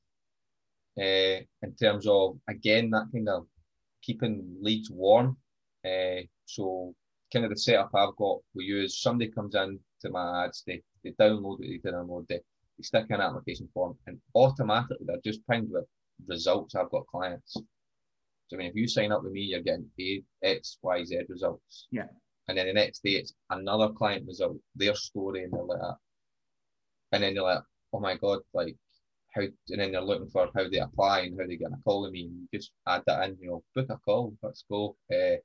uh, 0.99 1.37
in 1.63 1.75
terms 1.81 2.05
of 2.09 2.37
again 2.49 2.91
that 2.91 3.07
kind 3.13 3.29
of 3.29 3.47
keeping 4.03 4.57
leads 4.61 4.91
warm. 4.91 5.37
Uh, 5.85 6.23
so 6.47 6.93
kind 7.33 7.45
of 7.45 7.53
the 7.53 7.57
setup 7.57 7.91
I've 7.95 8.17
got, 8.17 8.39
we 8.55 8.65
use 8.65 9.01
somebody 9.01 9.31
comes 9.31 9.55
in 9.55 9.79
to 10.01 10.11
my 10.11 10.45
ads, 10.45 10.65
they, 10.67 10.83
they 11.05 11.11
download 11.13 11.59
it, 11.61 11.81
they 11.85 11.91
download 11.91 12.29
it, 12.31 12.45
they 12.77 12.83
stick 12.83 13.07
in 13.09 13.15
an 13.15 13.21
application 13.21 13.69
form, 13.73 13.97
and 14.09 14.19
automatically 14.35 15.07
they're 15.07 15.21
just 15.25 15.47
pinged 15.49 15.71
with 15.71 15.85
results. 16.27 16.75
I've 16.75 16.91
got 16.91 17.07
clients. 17.07 17.53
So 17.53 18.57
I 18.57 18.59
mean, 18.59 18.71
if 18.71 18.75
you 18.75 18.89
sign 18.89 19.13
up 19.13 19.23
with 19.23 19.33
me, 19.33 19.43
you're 19.43 19.63
getting 19.63 19.89
paid 19.97 20.25
X, 20.43 20.79
Y, 20.83 21.05
Z 21.05 21.21
results. 21.29 21.87
Yeah. 21.93 22.09
And 22.49 22.59
then 22.59 22.67
the 22.67 22.73
next 22.73 23.05
day 23.05 23.13
it's 23.13 23.33
another 23.51 23.91
client 23.91 24.27
result, 24.27 24.57
their 24.75 24.97
story, 24.97 25.45
and 25.45 25.53
they're 25.53 25.63
like 25.63 25.79
that. 25.79 25.97
And 27.13 27.23
then 27.23 27.35
they're 27.35 27.45
like, 27.45 27.63
oh 27.93 28.01
my 28.01 28.17
god, 28.17 28.41
like 28.55 28.77
how 29.35 29.43
and 29.43 29.81
then 29.81 29.93
they're 29.93 30.01
looking 30.01 30.29
for 30.29 30.49
how 30.55 30.69
they 30.69 30.79
apply 30.79 31.21
and 31.21 31.39
how 31.41 31.47
they 31.47 31.57
get 31.57 31.73
a 31.73 31.83
call 31.85 32.03
with 32.03 32.13
me 32.13 32.25
and 32.25 32.49
just 32.53 32.73
add 32.87 33.03
that 33.07 33.29
in, 33.29 33.37
you 33.41 33.49
know, 33.49 33.63
book 33.75 33.87
a 33.91 33.97
call, 33.99 34.35
let's 34.43 34.65
go. 34.71 34.97
Uh, 35.13 35.37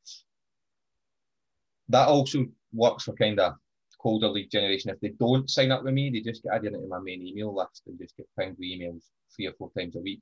that 1.90 2.08
also 2.08 2.46
works 2.74 3.04
for 3.04 3.14
kind 3.14 3.40
of 3.40 3.54
colder 4.02 4.28
lead 4.28 4.52
generation. 4.52 4.92
If 4.92 5.00
they 5.00 5.10
don't 5.20 5.50
sign 5.50 5.72
up 5.72 5.84
with 5.84 5.94
me, 5.94 6.10
they 6.10 6.22
just 6.22 6.44
get 6.44 6.54
added 6.54 6.74
into 6.74 6.88
my 6.88 7.00
main 7.00 7.26
email 7.26 7.54
list 7.56 7.84
and 7.88 8.00
just 8.00 8.18
get 8.18 8.28
pinged 8.38 8.58
with 8.58 8.68
emails 8.68 9.04
three 9.36 9.48
or 9.48 9.54
four 9.54 9.72
times 9.78 9.96
a 9.96 10.00
week. 10.00 10.22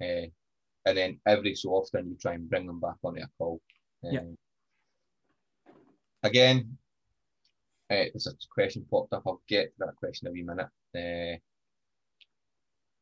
Uh, 0.00 0.26
and 0.84 0.96
then 0.96 1.20
every 1.26 1.54
so 1.54 1.70
often 1.70 2.08
you 2.08 2.16
try 2.20 2.34
and 2.34 2.48
bring 2.48 2.66
them 2.66 2.80
back 2.80 2.96
onto 3.02 3.20
a 3.20 3.28
call. 3.38 3.60
Uh, 4.04 4.10
yeah. 4.10 4.20
Again, 6.22 6.76
uh, 7.92 8.04
there's 8.12 8.26
a 8.26 8.32
question 8.50 8.86
popped 8.90 9.12
up. 9.12 9.22
I'll 9.26 9.42
get 9.48 9.66
to 9.66 9.86
that 9.86 9.96
question 9.96 10.28
in 10.28 10.30
a 10.30 10.34
wee 10.34 10.42
minute. 10.42 10.68
Uh, 10.96 11.38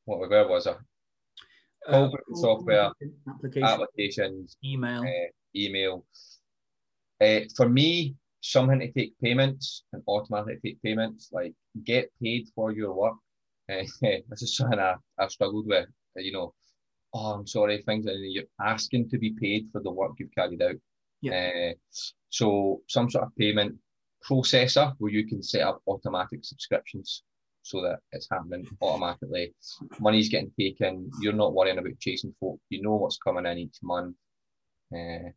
what 0.04 0.28
where 0.28 0.48
was 0.48 0.66
I? 0.66 0.74
Uh, 1.86 2.08
software, 2.34 2.90
applications, 3.28 3.70
applications 3.70 4.56
email, 4.64 5.02
uh, 5.02 5.30
email. 5.56 6.04
For 7.56 7.68
me, 7.68 8.16
something 8.40 8.80
to 8.80 8.92
take 8.92 9.14
payments 9.22 9.84
and 9.92 10.02
automatically 10.08 10.60
take 10.64 10.82
payments, 10.82 11.30
like 11.32 11.54
get 11.84 12.10
paid 12.22 12.48
for 12.54 12.72
your 12.72 12.92
work. 12.94 13.16
This 13.68 14.42
is 14.42 14.56
something 14.56 14.80
I, 14.80 14.94
I've 15.18 15.30
struggled 15.30 15.66
with. 15.66 15.86
You 16.16 16.32
know, 16.32 16.54
oh, 17.14 17.32
I'm 17.34 17.46
sorry, 17.46 17.80
things 17.82 18.06
and 18.06 18.32
you're 18.32 18.44
asking 18.60 19.10
to 19.10 19.18
be 19.18 19.30
paid 19.40 19.68
for 19.70 19.80
the 19.80 19.92
work 19.92 20.12
you've 20.18 20.34
carried 20.34 20.62
out. 20.62 20.76
Yeah. 21.20 21.72
So 22.30 22.80
some 22.88 23.10
sort 23.10 23.24
of 23.24 23.36
payment 23.36 23.76
processor 24.28 24.94
where 24.98 25.12
you 25.12 25.26
can 25.26 25.42
set 25.42 25.62
up 25.62 25.80
automatic 25.86 26.44
subscriptions 26.44 27.22
so 27.62 27.82
that 27.82 27.98
it's 28.12 28.28
happening 28.30 28.66
automatically. 28.80 29.54
Money's 29.98 30.28
getting 30.28 30.52
taken. 30.58 31.10
You're 31.20 31.32
not 31.32 31.54
worrying 31.54 31.78
about 31.78 31.98
chasing 31.98 32.34
folk. 32.40 32.58
You 32.68 32.82
know 32.82 32.94
what's 32.94 33.18
coming 33.18 33.46
in 33.46 33.58
each 33.58 33.76
month. 33.82 34.16
Uh, 34.92 35.30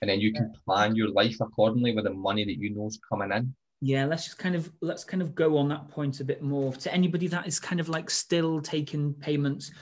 and 0.00 0.10
then 0.10 0.20
you 0.20 0.32
can 0.32 0.52
plan 0.66 0.96
your 0.96 1.10
life 1.10 1.36
accordingly 1.40 1.94
with 1.94 2.04
the 2.04 2.12
money 2.12 2.44
that 2.44 2.58
you 2.58 2.74
know 2.74 2.86
is 2.86 3.00
coming 3.08 3.32
in. 3.32 3.54
Yeah, 3.80 4.06
let's 4.06 4.24
just 4.24 4.38
kind 4.38 4.54
of 4.54 4.72
let's 4.80 5.04
kind 5.04 5.22
of 5.22 5.34
go 5.34 5.58
on 5.58 5.68
that 5.68 5.88
point 5.88 6.20
a 6.20 6.24
bit 6.24 6.42
more. 6.42 6.72
To 6.72 6.92
anybody 6.92 7.26
that 7.28 7.46
is 7.46 7.60
kind 7.60 7.80
of 7.80 7.88
like 7.88 8.10
still 8.10 8.60
taking 8.60 9.14
payments 9.14 9.72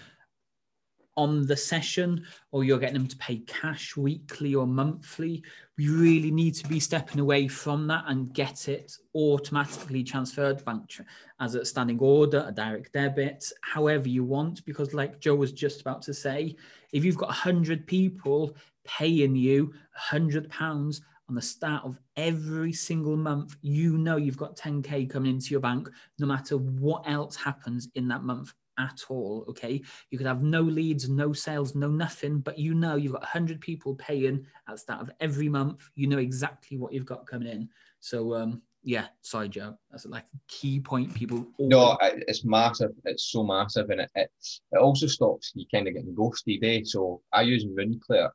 on 1.16 1.46
the 1.46 1.56
session 1.56 2.24
or 2.50 2.64
you're 2.64 2.78
getting 2.78 2.94
them 2.94 3.08
to 3.08 3.16
pay 3.16 3.38
cash 3.38 3.96
weekly 3.96 4.54
or 4.54 4.66
monthly. 4.66 5.42
We 5.76 5.88
really 5.88 6.30
need 6.30 6.54
to 6.56 6.68
be 6.68 6.80
stepping 6.80 7.20
away 7.20 7.48
from 7.48 7.86
that 7.88 8.04
and 8.06 8.32
get 8.32 8.68
it 8.68 8.96
automatically 9.14 10.04
transferred 10.04 10.64
bank 10.64 11.00
as 11.40 11.54
a 11.54 11.64
standing 11.64 11.98
order, 11.98 12.44
a 12.46 12.52
direct 12.52 12.92
debit, 12.92 13.44
however 13.62 14.08
you 14.08 14.24
want. 14.24 14.64
Because, 14.64 14.94
like 14.94 15.20
Joe 15.20 15.34
was 15.34 15.52
just 15.52 15.80
about 15.80 16.02
to 16.02 16.14
say, 16.14 16.56
if 16.92 17.04
you've 17.04 17.18
got 17.18 17.28
100 17.28 17.86
people 17.86 18.56
paying 18.84 19.36
you 19.36 19.72
£100 20.10 21.00
on 21.28 21.34
the 21.34 21.42
start 21.42 21.84
of 21.84 21.98
every 22.16 22.72
single 22.72 23.16
month, 23.16 23.56
you 23.62 23.96
know 23.96 24.16
you've 24.16 24.36
got 24.36 24.56
10K 24.56 25.08
coming 25.08 25.34
into 25.34 25.50
your 25.50 25.60
bank 25.60 25.88
no 26.18 26.26
matter 26.26 26.56
what 26.56 27.08
else 27.08 27.36
happens 27.36 27.88
in 27.94 28.08
that 28.08 28.22
month 28.22 28.52
at 28.82 29.00
all. 29.08 29.44
Okay. 29.48 29.82
You 30.10 30.18
could 30.18 30.26
have 30.26 30.42
no 30.42 30.60
leads, 30.60 31.08
no 31.08 31.32
sales, 31.32 31.74
no 31.74 31.88
nothing, 31.88 32.40
but 32.40 32.58
you 32.58 32.74
know 32.74 32.96
you've 32.96 33.12
got 33.12 33.22
100 33.22 33.60
people 33.60 33.94
paying 33.94 34.44
at 34.68 34.74
the 34.74 34.78
start 34.78 35.00
of 35.00 35.10
every 35.20 35.48
month. 35.48 35.90
You 35.94 36.06
know 36.06 36.18
exactly 36.18 36.76
what 36.76 36.92
you've 36.92 37.06
got 37.06 37.26
coming 37.26 37.48
in. 37.48 37.68
So, 38.00 38.34
um, 38.34 38.62
yeah, 38.84 39.06
sorry, 39.20 39.48
Joe. 39.48 39.78
That's 39.90 40.06
like 40.06 40.24
a 40.24 40.38
key 40.48 40.80
point. 40.80 41.14
People. 41.14 41.46
No, 41.58 41.96
it's 42.00 42.44
massive. 42.44 42.90
It's 43.04 43.30
so 43.30 43.44
massive, 43.44 43.90
and 43.90 44.00
it, 44.00 44.10
it 44.16 44.30
it 44.72 44.78
also 44.78 45.06
stops 45.06 45.52
you 45.54 45.64
kind 45.72 45.86
of 45.86 45.94
getting 45.94 46.14
ghosted. 46.14 46.64
Eh? 46.64 46.80
So 46.84 47.22
I 47.32 47.42
use 47.42 47.64
RuneClear, 47.64 48.30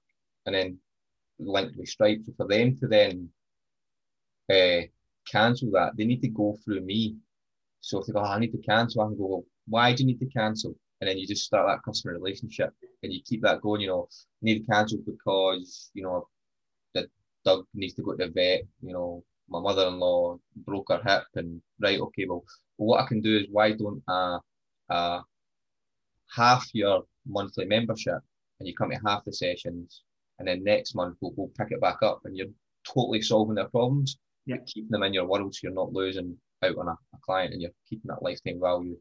and 0.46 0.56
then 0.56 0.80
linked 1.40 1.78
with 1.78 1.90
Stripe. 1.90 2.22
So 2.26 2.34
for 2.38 2.48
them 2.48 2.78
to 2.78 2.88
then 2.88 3.30
uh, 4.52 4.88
cancel 5.30 5.72
that, 5.72 5.98
they 5.98 6.06
need 6.06 6.22
to 6.22 6.30
go 6.30 6.58
through 6.64 6.82
me. 6.82 7.16
So 7.82 8.00
if 8.00 8.08
they 8.08 8.14
go, 8.14 8.20
oh, 8.20 8.24
I 8.24 8.40
need 8.40 8.52
to 8.52 8.58
cancel, 8.58 9.02
I 9.02 9.06
can 9.06 9.18
go, 9.18 9.46
why 9.68 9.94
do 9.94 10.04
you 10.04 10.08
need 10.08 10.20
to 10.20 10.28
cancel? 10.28 10.76
And 11.00 11.10
then 11.10 11.18
you 11.18 11.28
just 11.28 11.46
start 11.46 11.68
that 11.68 11.84
customer 11.84 12.14
relationship 12.14 12.72
and 13.04 13.14
you 13.14 13.22
keep 13.24 13.42
that 13.44 13.62
going. 13.62 13.82
You 13.82 13.88
know, 13.88 14.08
need 14.42 14.60
to 14.60 14.72
cancel 14.72 15.00
because, 15.06 15.92
you 15.94 16.04
know, 16.04 16.28
the 16.94 17.08
dog 17.46 17.66
needs 17.74 17.94
to 17.96 18.02
go 18.02 18.14
to 18.14 18.26
the 18.26 18.32
vet, 18.32 18.64
you 18.82 18.94
know, 18.94 19.24
my 19.50 19.60
mother 19.60 19.88
in 19.88 20.00
law 20.00 20.38
broke 20.56 20.88
her 20.90 21.02
hip 21.06 21.24
and 21.36 21.62
right, 21.80 22.00
okay, 22.00 22.26
well, 22.28 22.44
what 22.78 23.02
I 23.02 23.08
can 23.08 23.22
do 23.22 23.38
is 23.38 23.48
why 23.52 23.72
don't 23.72 24.02
I 24.08 24.40
uh, 24.90 25.22
half 26.36 26.68
your 26.74 27.04
monthly 27.26 27.66
membership 27.66 28.20
and 28.60 28.68
you 28.68 28.76
come 28.76 28.92
to 28.92 29.00
half 29.06 29.24
the 29.26 29.34
sessions 29.34 30.04
and 30.40 30.48
then 30.48 30.64
next 30.64 30.96
month 30.96 31.18
we'll, 31.22 31.34
we'll 31.36 31.52
pick 31.58 31.72
it 31.72 31.82
back 31.82 31.98
up 32.02 32.22
and 32.26 32.36
you're 32.36 32.48
totally 32.86 33.22
solving 33.22 33.56
their 33.56 33.70
problems. 33.70 34.18
Yeah. 34.46 34.56
You're 34.56 34.66
keeping 34.66 34.92
them 34.92 35.04
in 35.04 35.14
your 35.14 35.26
world 35.26 35.54
so 35.54 35.60
you're 35.64 35.74
not 35.74 35.94
losing 35.94 36.38
out 36.64 36.78
on 36.78 36.88
a, 36.88 36.92
a 36.92 37.20
client 37.22 37.54
and 37.54 37.62
you're 37.62 37.72
keeping 37.90 38.08
that 38.08 38.24
lifetime 38.24 38.60
value 38.62 38.98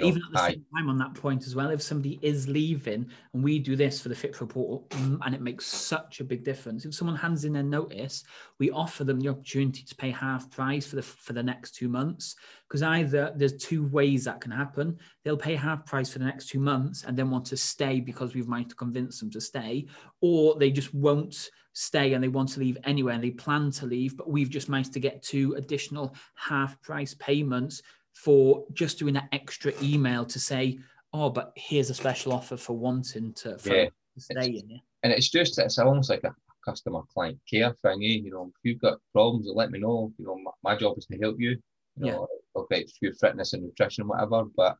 but 0.00 0.06
even 0.06 0.22
at 0.22 0.32
the 0.32 0.46
same 0.46 0.64
time, 0.74 0.88
on 0.88 0.98
that 0.98 1.14
point 1.14 1.46
as 1.46 1.54
well, 1.54 1.70
if 1.70 1.82
somebody 1.82 2.18
is 2.22 2.48
leaving 2.48 3.06
and 3.32 3.44
we 3.44 3.58
do 3.58 3.76
this 3.76 4.00
for 4.00 4.08
the 4.08 4.14
Fit 4.14 4.32
Pro 4.32 4.46
portal, 4.46 4.86
mm, 4.90 5.18
and 5.24 5.34
it 5.34 5.40
makes 5.40 5.66
such 5.66 6.20
a 6.20 6.24
big 6.24 6.44
difference. 6.44 6.84
If 6.84 6.94
someone 6.94 7.16
hands 7.16 7.44
in 7.44 7.52
their 7.52 7.62
notice, 7.62 8.24
we 8.58 8.70
offer 8.70 9.04
them 9.04 9.20
the 9.20 9.28
opportunity 9.28 9.82
to 9.82 9.94
pay 9.94 10.10
half 10.10 10.50
price 10.50 10.86
for 10.86 10.96
the 10.96 11.02
for 11.02 11.32
the 11.32 11.42
next 11.42 11.74
two 11.74 11.88
months. 11.88 12.36
Because 12.68 12.82
either 12.82 13.32
there's 13.36 13.56
two 13.56 13.86
ways 13.88 14.24
that 14.24 14.40
can 14.40 14.50
happen. 14.50 14.98
They'll 15.24 15.36
pay 15.36 15.54
half 15.54 15.86
price 15.86 16.10
for 16.10 16.18
the 16.18 16.24
next 16.24 16.48
two 16.48 16.60
months 16.60 17.04
and 17.04 17.16
then 17.16 17.30
want 17.30 17.46
to 17.46 17.56
stay 17.56 18.00
because 18.00 18.34
we've 18.34 18.48
managed 18.48 18.70
to 18.70 18.76
convince 18.76 19.20
them 19.20 19.30
to 19.30 19.40
stay, 19.40 19.86
or 20.20 20.56
they 20.58 20.70
just 20.70 20.92
won't 20.92 21.50
stay 21.76 22.14
and 22.14 22.24
they 22.24 22.28
want 22.28 22.48
to 22.48 22.58
leave 22.58 22.78
anywhere 22.84 23.12
and 23.12 23.22
they 23.22 23.30
plan 23.30 23.70
to 23.70 23.84
leave, 23.84 24.16
but 24.16 24.30
we've 24.30 24.48
just 24.48 24.70
managed 24.70 24.94
to 24.94 25.00
get 25.00 25.22
two 25.22 25.54
additional 25.58 26.14
half 26.34 26.80
price 26.80 27.14
payments 27.18 27.82
for 28.16 28.64
just 28.72 28.98
doing 28.98 29.14
that 29.14 29.28
extra 29.32 29.72
email 29.82 30.24
to 30.24 30.40
say, 30.40 30.78
oh, 31.12 31.28
but 31.28 31.52
here's 31.54 31.90
a 31.90 31.94
special 31.94 32.32
offer 32.32 32.56
for 32.56 32.72
wanting 32.76 33.32
to, 33.34 33.58
for 33.58 33.74
yeah. 33.74 33.84
to 33.84 34.20
stay 34.20 34.46
in. 34.46 34.70
Yeah. 34.70 34.78
And 35.02 35.12
it's 35.12 35.28
just, 35.28 35.58
it's 35.58 35.78
almost 35.78 36.10
like 36.10 36.24
a 36.24 36.34
customer 36.64 37.02
client 37.12 37.38
care 37.48 37.74
thing. 37.82 38.02
Eh? 38.02 38.22
You 38.24 38.30
know, 38.30 38.50
if 38.54 38.60
you've 38.62 38.80
got 38.80 38.98
problems, 39.12 39.46
let 39.54 39.70
me 39.70 39.78
know. 39.78 40.12
You 40.18 40.24
know, 40.24 40.38
my, 40.38 40.72
my 40.72 40.78
job 40.78 40.96
is 40.96 41.06
to 41.06 41.18
help 41.18 41.36
you. 41.38 41.58
You 41.98 42.12
know, 42.12 42.26
yeah. 42.56 42.62
okay, 42.62 42.80
it's 42.80 42.98
your 43.00 43.14
fitness 43.14 43.52
and 43.52 43.62
nutrition 43.62 44.02
and 44.02 44.08
whatever. 44.08 44.44
But 44.56 44.76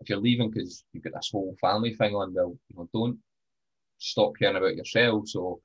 if 0.00 0.08
you're 0.08 0.18
leaving 0.20 0.50
because 0.50 0.84
you've 0.92 1.04
got 1.04 1.14
this 1.14 1.30
whole 1.32 1.56
family 1.60 1.94
thing 1.94 2.14
on, 2.14 2.34
well, 2.34 2.56
you 2.68 2.76
know, 2.76 2.88
don't 2.94 3.18
stop 3.98 4.32
caring 4.38 4.56
about 4.56 4.76
yourself. 4.76 5.28
So 5.28 5.60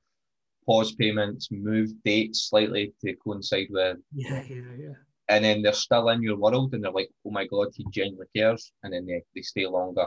pause 0.66 0.92
payments, 0.92 1.48
move 1.50 1.90
dates 2.02 2.48
slightly 2.48 2.94
to 3.02 3.14
coincide 3.16 3.68
with 3.70 3.98
yeah, 4.14 4.42
yeah, 4.48 4.62
yeah 4.78 4.94
and 5.30 5.44
then 5.44 5.62
they're 5.62 5.72
still 5.72 6.08
in 6.08 6.22
your 6.22 6.36
world 6.36 6.74
and 6.74 6.82
they're 6.82 6.90
like, 6.90 7.10
oh 7.24 7.30
my 7.30 7.46
God, 7.46 7.68
he 7.74 7.86
genuinely 7.92 8.26
cares. 8.36 8.72
And 8.82 8.92
then 8.92 9.06
they, 9.06 9.22
they 9.34 9.42
stay 9.42 9.64
longer. 9.64 10.06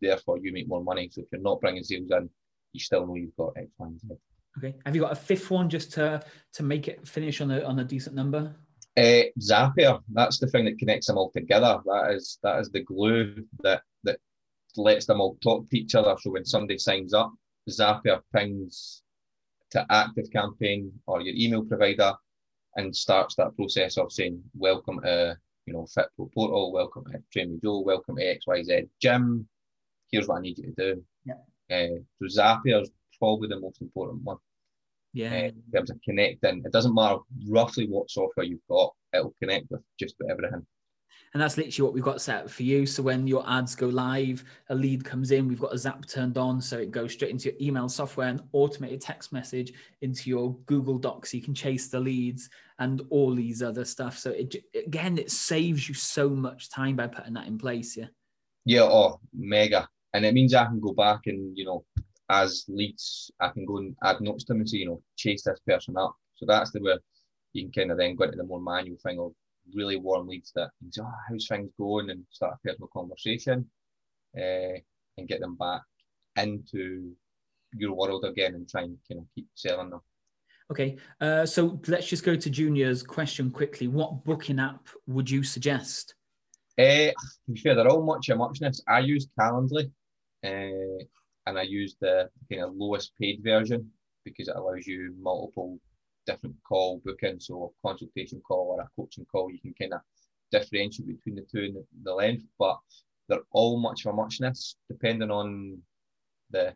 Therefore, 0.00 0.38
you 0.38 0.52
make 0.52 0.68
more 0.68 0.84
money. 0.84 1.08
So 1.10 1.22
if 1.22 1.28
you're 1.32 1.40
not 1.40 1.60
bringing 1.60 1.82
sales 1.82 2.10
in, 2.10 2.28
you 2.74 2.80
still 2.80 3.06
know 3.06 3.14
you've 3.14 3.36
got 3.36 3.54
X, 3.56 3.68
Y, 3.78 3.86
and 3.86 4.00
Z. 4.00 4.08
Okay. 4.58 4.74
Have 4.84 4.94
you 4.94 5.00
got 5.00 5.12
a 5.12 5.16
fifth 5.16 5.50
one 5.50 5.70
just 5.70 5.92
to 5.94 6.22
to 6.52 6.62
make 6.62 6.86
it 6.86 7.08
finish 7.08 7.40
on 7.40 7.50
a 7.50 7.62
on 7.62 7.78
a 7.78 7.84
decent 7.84 8.14
number? 8.14 8.54
Uh, 8.96 9.22
Zapier. 9.40 10.00
That's 10.12 10.38
the 10.38 10.48
thing 10.48 10.66
that 10.66 10.78
connects 10.78 11.06
them 11.06 11.16
all 11.16 11.30
together. 11.30 11.80
That 11.86 12.14
is 12.14 12.38
that 12.42 12.60
is 12.60 12.70
the 12.70 12.82
glue 12.82 13.44
that 13.62 13.82
that 14.04 14.18
lets 14.76 15.06
them 15.06 15.20
all 15.20 15.38
talk 15.42 15.68
to 15.70 15.78
each 15.78 15.94
other. 15.94 16.14
So 16.20 16.30
when 16.32 16.44
somebody 16.44 16.78
signs 16.78 17.14
up, 17.14 17.32
Zapier 17.70 18.20
pings 18.34 19.02
to 19.70 19.86
Active 19.90 20.30
Campaign 20.30 20.92
or 21.06 21.22
your 21.22 21.34
email 21.36 21.64
provider 21.64 22.14
and 22.78 22.94
starts 22.94 23.34
that 23.34 23.54
process 23.56 23.98
of 23.98 24.12
saying, 24.12 24.40
welcome 24.56 25.00
to, 25.02 25.36
you 25.66 25.72
know, 25.72 25.84
FitPro 25.96 26.32
Portal, 26.32 26.72
welcome 26.72 27.04
to 27.06 27.20
Train 27.32 27.58
Joe, 27.62 27.80
welcome 27.80 28.16
to 28.16 28.38
XYZ 28.38 28.88
Gym, 29.02 29.48
here's 30.12 30.28
what 30.28 30.38
I 30.38 30.42
need 30.42 30.58
you 30.58 30.72
to 30.72 30.94
do. 30.94 31.04
Yeah. 31.24 31.34
Uh, 31.70 31.98
so 32.28 32.60
is 32.64 32.90
probably 33.18 33.48
the 33.48 33.58
most 33.58 33.82
important 33.82 34.22
one. 34.22 34.36
Yeah. 35.12 35.32
Uh, 35.32 35.44
in 35.48 35.62
terms 35.74 35.90
of 35.90 36.00
connecting, 36.02 36.62
it 36.64 36.70
doesn't 36.70 36.94
matter 36.94 37.18
roughly 37.48 37.88
what 37.88 38.12
software 38.12 38.46
you've 38.46 38.60
got, 38.70 38.94
it'll 39.12 39.34
connect 39.42 39.68
with 39.72 39.82
just 39.98 40.14
about 40.20 40.30
everything. 40.30 40.64
And 41.34 41.42
that's 41.42 41.56
literally 41.56 41.84
what 41.84 41.94
we've 41.94 42.02
got 42.02 42.20
set 42.20 42.44
up 42.44 42.50
for 42.50 42.62
you. 42.62 42.86
So 42.86 43.02
when 43.02 43.26
your 43.26 43.44
ads 43.48 43.74
go 43.74 43.86
live, 43.86 44.44
a 44.70 44.74
lead 44.74 45.04
comes 45.04 45.30
in, 45.30 45.46
we've 45.46 45.60
got 45.60 45.74
a 45.74 45.78
Zap 45.78 46.06
turned 46.06 46.38
on. 46.38 46.60
So 46.60 46.78
it 46.78 46.90
goes 46.90 47.12
straight 47.12 47.30
into 47.30 47.50
your 47.50 47.58
email 47.60 47.88
software 47.88 48.28
and 48.28 48.42
automated 48.52 49.00
text 49.00 49.32
message 49.32 49.72
into 50.00 50.30
your 50.30 50.54
Google 50.66 50.98
Docs. 50.98 51.30
So 51.30 51.36
you 51.36 51.42
can 51.42 51.54
chase 51.54 51.88
the 51.88 52.00
leads 52.00 52.48
and 52.78 53.02
all 53.10 53.34
these 53.34 53.62
other 53.62 53.84
stuff. 53.84 54.16
So 54.16 54.30
it, 54.30 54.56
again, 54.74 55.18
it 55.18 55.30
saves 55.30 55.88
you 55.88 55.94
so 55.94 56.30
much 56.30 56.70
time 56.70 56.96
by 56.96 57.06
putting 57.06 57.34
that 57.34 57.46
in 57.46 57.58
place. 57.58 57.96
Yeah. 57.96 58.06
Yeah. 58.64 58.82
Oh, 58.82 59.20
mega. 59.34 59.88
And 60.14 60.24
it 60.24 60.32
means 60.32 60.54
I 60.54 60.64
can 60.64 60.80
go 60.80 60.92
back 60.92 61.20
and, 61.26 61.56
you 61.56 61.66
know, 61.66 61.84
as 62.30 62.64
leads, 62.68 63.30
I 63.40 63.48
can 63.48 63.64
go 63.64 63.78
and 63.78 63.94
add 64.02 64.20
notes 64.20 64.44
to 64.44 64.52
them 64.52 64.60
and 64.60 64.68
say, 64.68 64.78
you 64.78 64.86
know, 64.86 65.02
chase 65.16 65.42
this 65.42 65.60
person 65.66 65.96
up. 65.96 66.14
So 66.36 66.46
that's 66.46 66.70
the 66.70 66.80
way 66.80 66.96
you 67.52 67.64
can 67.64 67.72
kind 67.72 67.90
of 67.90 67.98
then 67.98 68.14
go 68.14 68.24
into 68.24 68.36
the 68.36 68.44
more 68.44 68.60
manual 68.60 68.96
thing 69.02 69.18
of 69.18 69.32
really 69.74 69.96
warm 69.96 70.28
leads 70.28 70.52
that 70.54 70.70
you 70.80 70.90
oh, 71.02 71.12
how's 71.28 71.46
things 71.46 71.70
going 71.78 72.10
and 72.10 72.24
start 72.30 72.54
a 72.54 72.68
personal 72.68 72.88
conversation 72.92 73.68
uh, 74.36 74.78
and 75.16 75.28
get 75.28 75.40
them 75.40 75.56
back 75.56 75.82
into 76.36 77.12
your 77.74 77.94
world 77.94 78.24
again 78.24 78.54
and 78.54 78.68
try 78.68 78.82
and 78.82 78.96
kind 79.08 79.20
of 79.20 79.26
keep 79.34 79.46
selling 79.54 79.90
them. 79.90 80.00
Okay, 80.70 80.98
uh, 81.20 81.46
so 81.46 81.80
let's 81.86 82.06
just 82.06 82.24
go 82.24 82.36
to 82.36 82.50
Junior's 82.50 83.02
question 83.02 83.50
quickly. 83.50 83.88
What 83.88 84.24
booking 84.24 84.60
app 84.60 84.86
would 85.06 85.30
you 85.30 85.42
suggest? 85.42 86.14
Uh, 86.78 87.10
to 87.10 87.52
be 87.52 87.60
fair, 87.60 87.74
they're 87.74 87.88
all 87.88 88.04
much 88.04 88.28
of 88.28 88.38
muchness. 88.38 88.82
I 88.86 89.00
use 89.00 89.28
Calendly 89.38 89.90
uh, 90.44 91.04
and 91.46 91.58
I 91.58 91.62
use 91.62 91.96
the 92.00 92.28
kind 92.52 92.64
of 92.64 92.74
lowest 92.76 93.12
paid 93.18 93.40
version 93.42 93.90
because 94.24 94.48
it 94.48 94.56
allows 94.56 94.86
you 94.86 95.14
multiple 95.20 95.78
different 96.30 96.56
call 96.68 97.00
booking, 97.04 97.40
so 97.40 97.72
a 97.72 97.88
consultation 97.88 98.40
call 98.46 98.76
or 98.76 98.80
a 98.80 98.88
coaching 98.96 99.26
call, 99.30 99.50
you 99.50 99.60
can 99.60 99.74
kind 99.80 99.94
of 99.94 100.00
differentiate 100.52 101.08
between 101.08 101.36
the 101.36 101.46
two 101.50 101.64
and 101.64 101.76
the, 101.76 101.84
the 102.04 102.12
length, 102.12 102.44
but 102.58 102.78
they're 103.28 103.40
all 103.52 103.78
much 103.78 104.04
of 104.04 104.12
a 104.12 104.16
muchness 104.16 104.76
depending 104.88 105.30
on 105.30 105.78
the 106.50 106.74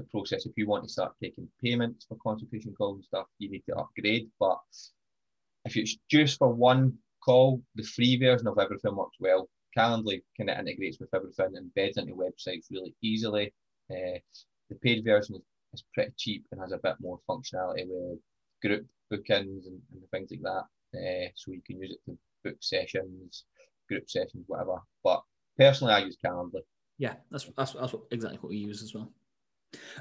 the 0.00 0.06
process. 0.10 0.46
If 0.46 0.52
you 0.56 0.66
want 0.66 0.84
to 0.84 0.88
start 0.88 1.12
taking 1.22 1.48
payments 1.62 2.06
for 2.06 2.16
consultation 2.16 2.74
calls 2.76 2.96
and 2.96 3.04
stuff, 3.04 3.26
you 3.38 3.50
need 3.50 3.64
to 3.68 3.76
upgrade. 3.76 4.28
But 4.38 4.58
if 5.64 5.76
it's 5.76 5.96
just 6.10 6.38
for 6.38 6.48
one 6.48 6.94
call, 7.24 7.62
the 7.74 7.82
free 7.82 8.18
version 8.18 8.48
of 8.48 8.58
everything 8.58 8.96
works 8.96 9.18
well. 9.20 9.48
Calendly 9.76 10.22
kind 10.36 10.50
of 10.50 10.58
integrates 10.58 10.98
with 10.98 11.14
everything 11.14 11.52
and 11.54 11.70
embeds 11.70 11.98
into 11.98 12.14
websites 12.14 12.66
really 12.70 12.94
easily. 13.02 13.52
Uh, 13.90 14.18
the 14.68 14.76
paid 14.82 15.04
version 15.04 15.36
is, 15.36 15.42
is 15.74 15.84
pretty 15.94 16.12
cheap 16.16 16.44
and 16.50 16.60
has 16.60 16.72
a 16.72 16.78
bit 16.78 16.94
more 17.00 17.20
functionality 17.28 17.84
with 17.86 18.18
group 18.62 18.86
bookings 19.10 19.66
and, 19.66 19.80
and 19.92 20.02
things 20.10 20.30
like 20.30 20.42
that. 20.42 20.64
Uh, 20.92 21.28
so 21.34 21.52
you 21.52 21.62
can 21.66 21.80
use 21.80 21.92
it 21.92 22.10
to 22.10 22.18
book 22.44 22.56
sessions, 22.60 23.44
group 23.88 24.08
sessions, 24.08 24.44
whatever. 24.46 24.78
But 25.04 25.22
personally, 25.58 25.94
I 25.94 25.98
use 26.00 26.16
Calendly. 26.24 26.60
Yeah, 26.98 27.14
that's 27.30 27.48
that's, 27.56 27.72
that's 27.72 27.92
what, 27.92 28.02
exactly 28.10 28.38
what 28.40 28.50
we 28.50 28.56
use 28.56 28.82
as 28.82 28.94
well. 28.94 29.12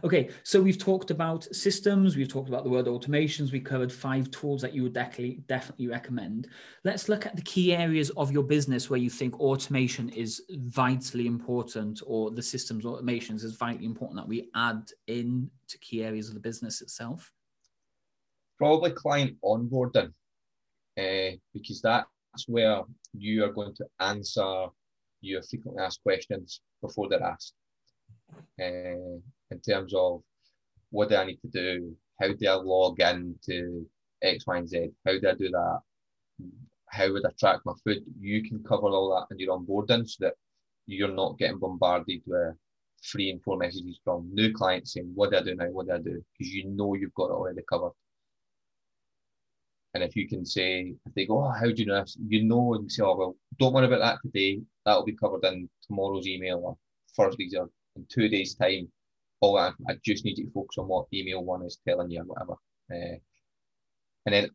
Okay, 0.04 0.30
so 0.42 0.60
we've 0.60 0.80
talked 0.80 1.12
about 1.12 1.44
systems, 1.56 2.16
we've 2.16 2.28
talked 2.28 2.50
about 2.50 2.64
the 2.64 2.70
word 2.72 2.88
automations, 2.88 3.52
we 3.52 3.60
covered 3.60 3.94
five 3.94 4.32
tools 4.32 4.64
that 4.64 4.74
you 4.74 4.82
would 4.82 4.94
definitely 4.94 5.44
definitely 5.48 5.88
recommend. 5.88 6.48
Let's 6.84 7.08
look 7.08 7.28
at 7.28 7.36
the 7.36 7.44
key 7.44 7.76
areas 7.76 8.10
of 8.12 8.32
your 8.32 8.42
business 8.42 8.90
where 8.90 9.00
you 9.00 9.12
think 9.12 9.40
automation 9.40 10.10
is 10.10 10.42
vitally 10.50 11.28
important, 11.28 12.02
or 12.08 12.32
the 12.32 12.42
systems 12.42 12.84
automations 12.84 13.44
is 13.44 13.56
vitally 13.56 13.86
important 13.86 14.20
that 14.20 14.28
we 14.28 14.50
add 14.56 14.90
in 15.06 15.52
to 15.68 15.78
key 15.78 16.04
areas 16.04 16.30
of 16.30 16.34
the 16.34 16.40
business 16.40 16.82
itself 16.82 17.32
probably 18.60 18.92
client 18.92 19.38
onboarding, 19.44 20.12
uh, 21.00 21.36
because 21.54 21.82
that's 21.82 22.48
where 22.48 22.84
you 23.14 23.44
are 23.44 23.54
going 23.54 23.74
to 23.76 23.86
answer 24.00 24.68
your 25.22 25.42
frequently 25.42 25.82
asked 25.84 26.04
questions 26.04 26.62
before 26.82 27.10
they're 27.10 27.24
asked. 27.24 27.54
Uh, 28.62 29.18
in 29.52 29.60
terms 29.68 29.94
of 29.96 30.22
what 30.92 31.10
do 31.10 31.16
I 31.16 31.26
need 31.26 31.40
to 31.42 31.48
do? 31.48 31.96
How 32.22 32.28
do 32.28 32.48
I 32.48 32.54
log 32.54 33.00
in 33.00 33.36
to 33.46 33.88
X, 34.22 34.46
Y, 34.46 34.58
and 34.58 34.70
Z? 34.70 34.90
How 35.06 35.14
do 35.20 35.30
I 35.30 35.34
do 35.34 35.50
that? 35.50 35.80
How 36.88 37.12
would 37.12 37.26
I 37.26 37.30
track 37.40 37.60
my 37.66 37.74
food? 37.84 38.04
You 38.20 38.44
can 38.44 38.64
cover 38.64 38.88
all 38.88 39.16
that 39.16 39.34
in 39.34 39.40
your 39.40 39.58
onboarding 39.58 40.08
so 40.08 40.26
that 40.26 40.34
you're 40.86 41.14
not 41.14 41.38
getting 41.38 41.60
bombarded 41.60 42.22
with 42.26 42.56
three 43.10 43.30
and 43.30 43.42
four 43.44 43.58
messages 43.58 44.00
from 44.04 44.30
new 44.34 44.52
clients 44.54 44.94
saying, 44.94 45.12
What 45.14 45.32
do 45.32 45.38
I 45.38 45.44
do 45.44 45.56
now? 45.56 45.68
What 45.68 45.88
do 45.88 45.94
I 45.94 46.00
do? 46.00 46.24
Because 46.38 46.54
you 46.54 46.66
know 46.66 46.96
you've 46.96 47.14
got 47.14 47.30
it 47.30 47.34
already 47.34 47.62
covered. 47.70 47.94
And 49.94 50.04
if 50.04 50.16
you 50.16 50.28
can 50.28 50.46
say, 50.46 50.94
if 51.06 51.14
they 51.16 51.26
go, 51.26 51.44
oh, 51.44 51.50
how 51.50 51.66
do 51.66 51.74
you 51.76 51.86
know 51.86 52.02
this? 52.02 52.18
You 52.28 52.44
know, 52.44 52.76
and 52.76 52.92
say, 52.92 53.04
oh, 53.04 53.16
well, 53.16 53.36
don't 53.58 53.74
worry 53.74 53.88
about 53.88 54.00
that 54.00 54.20
today. 54.22 54.62
That'll 54.86 55.06
be 55.06 55.16
covered 55.16 55.44
in 55.46 55.70
tomorrow's 55.88 56.28
email 56.28 56.62
or 56.64 56.78
Thursday's 57.18 57.56
or 57.56 57.70
in 57.96 58.06
two 58.10 58.30
days' 58.30 58.56
time. 58.56 58.88
All 59.42 59.56
that, 59.56 59.74
I 59.88 59.98
just 60.06 60.26
need 60.26 60.38
you 60.38 60.46
to 60.46 60.52
focus 60.52 60.78
on 60.78 60.88
what 60.88 61.08
email 61.14 61.44
one 61.44 61.64
is 61.64 61.80
telling 61.88 62.12
you 62.12 62.22
or 62.22 62.26
whatever. 62.26 62.54
Uh, 62.92 63.18
and 64.26 64.36
then 64.36 64.50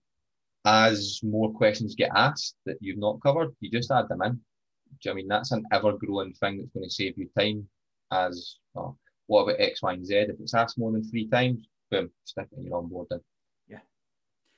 as 0.65 1.21
more 1.23 1.53
questions 1.53 1.95
get 1.95 2.11
asked 2.15 2.57
that 2.67 2.77
you've 2.81 2.99
not 2.99 3.21
covered, 3.23 3.55
you 3.61 3.71
just 3.71 3.91
add 3.91 4.09
them 4.09 4.23
in. 4.23 4.33
Do 4.33 4.41
you 5.05 5.11
I 5.11 5.15
mean 5.15 5.29
that's 5.29 5.53
an 5.53 5.65
ever 5.73 5.93
growing 5.93 6.33
thing 6.35 6.59
that's 6.59 6.71
going 6.71 6.89
to 6.89 6.95
save 6.95 7.19
you 7.19 7.29
time? 7.37 7.67
As 8.13 8.57
oh, 8.77 8.97
what 9.27 9.43
about 9.43 9.61
X, 9.61 9.83
Y, 9.83 9.93
and 9.93 10.07
Z? 10.07 10.15
If 10.15 10.41
it's 10.41 10.55
asked 10.55 10.79
more 10.79 10.93
than 10.93 11.03
three 11.03 11.29
times, 11.29 11.67
boom, 11.91 12.11
stick 12.25 12.47
it 12.53 12.59
in 12.59 12.67
your 12.67 12.83
onboarding. 12.83 13.21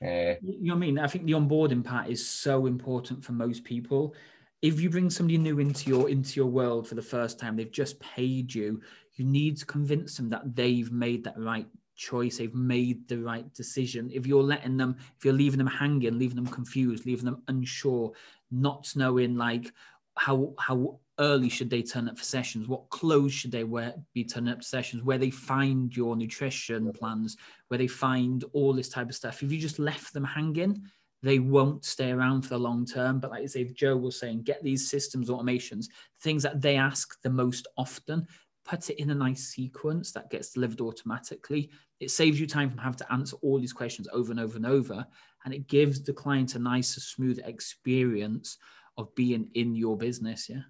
Uh, 0.03 0.35
you 0.41 0.67
know 0.67 0.75
what 0.75 0.77
I 0.77 0.79
mean? 0.79 0.99
I 0.99 1.07
think 1.07 1.25
the 1.25 1.33
onboarding 1.33 1.83
part 1.83 2.07
is 2.09 2.27
so 2.27 2.67
important 2.67 3.23
for 3.23 3.31
most 3.31 3.63
people. 3.63 4.13
If 4.61 4.79
you 4.79 4.89
bring 4.89 5.09
somebody 5.09 5.37
new 5.37 5.59
into 5.59 5.89
your 5.89 6.09
into 6.09 6.35
your 6.35 6.47
world 6.47 6.87
for 6.87 6.95
the 6.95 7.01
first 7.01 7.39
time, 7.39 7.55
they've 7.55 7.71
just 7.71 7.99
paid 7.99 8.53
you. 8.53 8.81
You 9.15 9.25
need 9.25 9.57
to 9.57 9.65
convince 9.65 10.17
them 10.17 10.29
that 10.29 10.55
they've 10.55 10.91
made 10.91 11.23
that 11.23 11.37
right 11.37 11.67
choice. 11.95 12.37
They've 12.37 12.53
made 12.53 13.07
the 13.07 13.17
right 13.19 13.51
decision. 13.53 14.09
If 14.13 14.27
you're 14.27 14.43
letting 14.43 14.77
them, 14.77 14.97
if 15.17 15.25
you're 15.25 15.33
leaving 15.33 15.57
them 15.57 15.67
hanging, 15.67 16.19
leaving 16.19 16.35
them 16.35 16.47
confused, 16.47 17.05
leaving 17.05 17.25
them 17.25 17.43
unsure, 17.47 18.13
not 18.51 18.91
knowing 18.95 19.35
like 19.35 19.73
how 20.15 20.53
how 20.59 20.99
early 21.19 21.49
should 21.49 21.69
they 21.69 21.81
turn 21.81 22.07
up 22.07 22.17
for 22.17 22.23
sessions? 22.23 22.67
What 22.67 22.89
clothes 22.89 23.33
should 23.33 23.51
they 23.51 23.63
wear 23.63 23.95
be 24.13 24.23
turning 24.23 24.51
up 24.51 24.61
to 24.61 24.67
sessions? 24.67 25.03
Where 25.03 25.17
they 25.17 25.29
find 25.29 25.95
your 25.95 26.15
nutrition 26.15 26.91
plans, 26.93 27.37
where 27.67 27.77
they 27.77 27.87
find 27.87 28.43
all 28.53 28.73
this 28.73 28.89
type 28.89 29.09
of 29.09 29.15
stuff. 29.15 29.43
If 29.43 29.51
you 29.51 29.59
just 29.59 29.79
left 29.79 30.13
them 30.13 30.23
hanging, 30.23 30.83
they 31.23 31.39
won't 31.39 31.83
stay 31.83 32.11
around 32.11 32.43
for 32.43 32.49
the 32.49 32.59
long 32.59 32.85
term. 32.85 33.19
But 33.19 33.31
like 33.31 33.43
I 33.43 33.47
say, 33.47 33.63
Joe 33.65 33.97
was 33.97 34.19
saying, 34.19 34.43
get 34.43 34.63
these 34.63 34.89
systems 34.89 35.29
automations, 35.29 35.87
things 36.21 36.43
that 36.43 36.61
they 36.61 36.77
ask 36.77 37.19
the 37.21 37.29
most 37.29 37.67
often, 37.77 38.27
put 38.65 38.89
it 38.89 38.99
in 38.99 39.09
a 39.09 39.15
nice 39.15 39.47
sequence 39.47 40.11
that 40.11 40.29
gets 40.29 40.51
delivered 40.51 40.81
automatically. 40.81 41.71
It 41.99 42.11
saves 42.11 42.39
you 42.39 42.45
time 42.45 42.69
from 42.69 42.79
having 42.79 42.99
to 42.99 43.11
answer 43.11 43.37
all 43.41 43.59
these 43.59 43.73
questions 43.73 44.07
over 44.13 44.31
and 44.31 44.39
over 44.39 44.57
and 44.57 44.65
over. 44.65 45.05
And 45.45 45.53
it 45.53 45.67
gives 45.67 46.03
the 46.03 46.13
client 46.13 46.55
a 46.55 46.59
nicer, 46.59 46.99
smooth 46.99 47.39
experience 47.45 48.57
of 48.97 49.13
being 49.15 49.49
in 49.55 49.75
your 49.75 49.97
business. 49.97 50.49
Yeah 50.49 50.61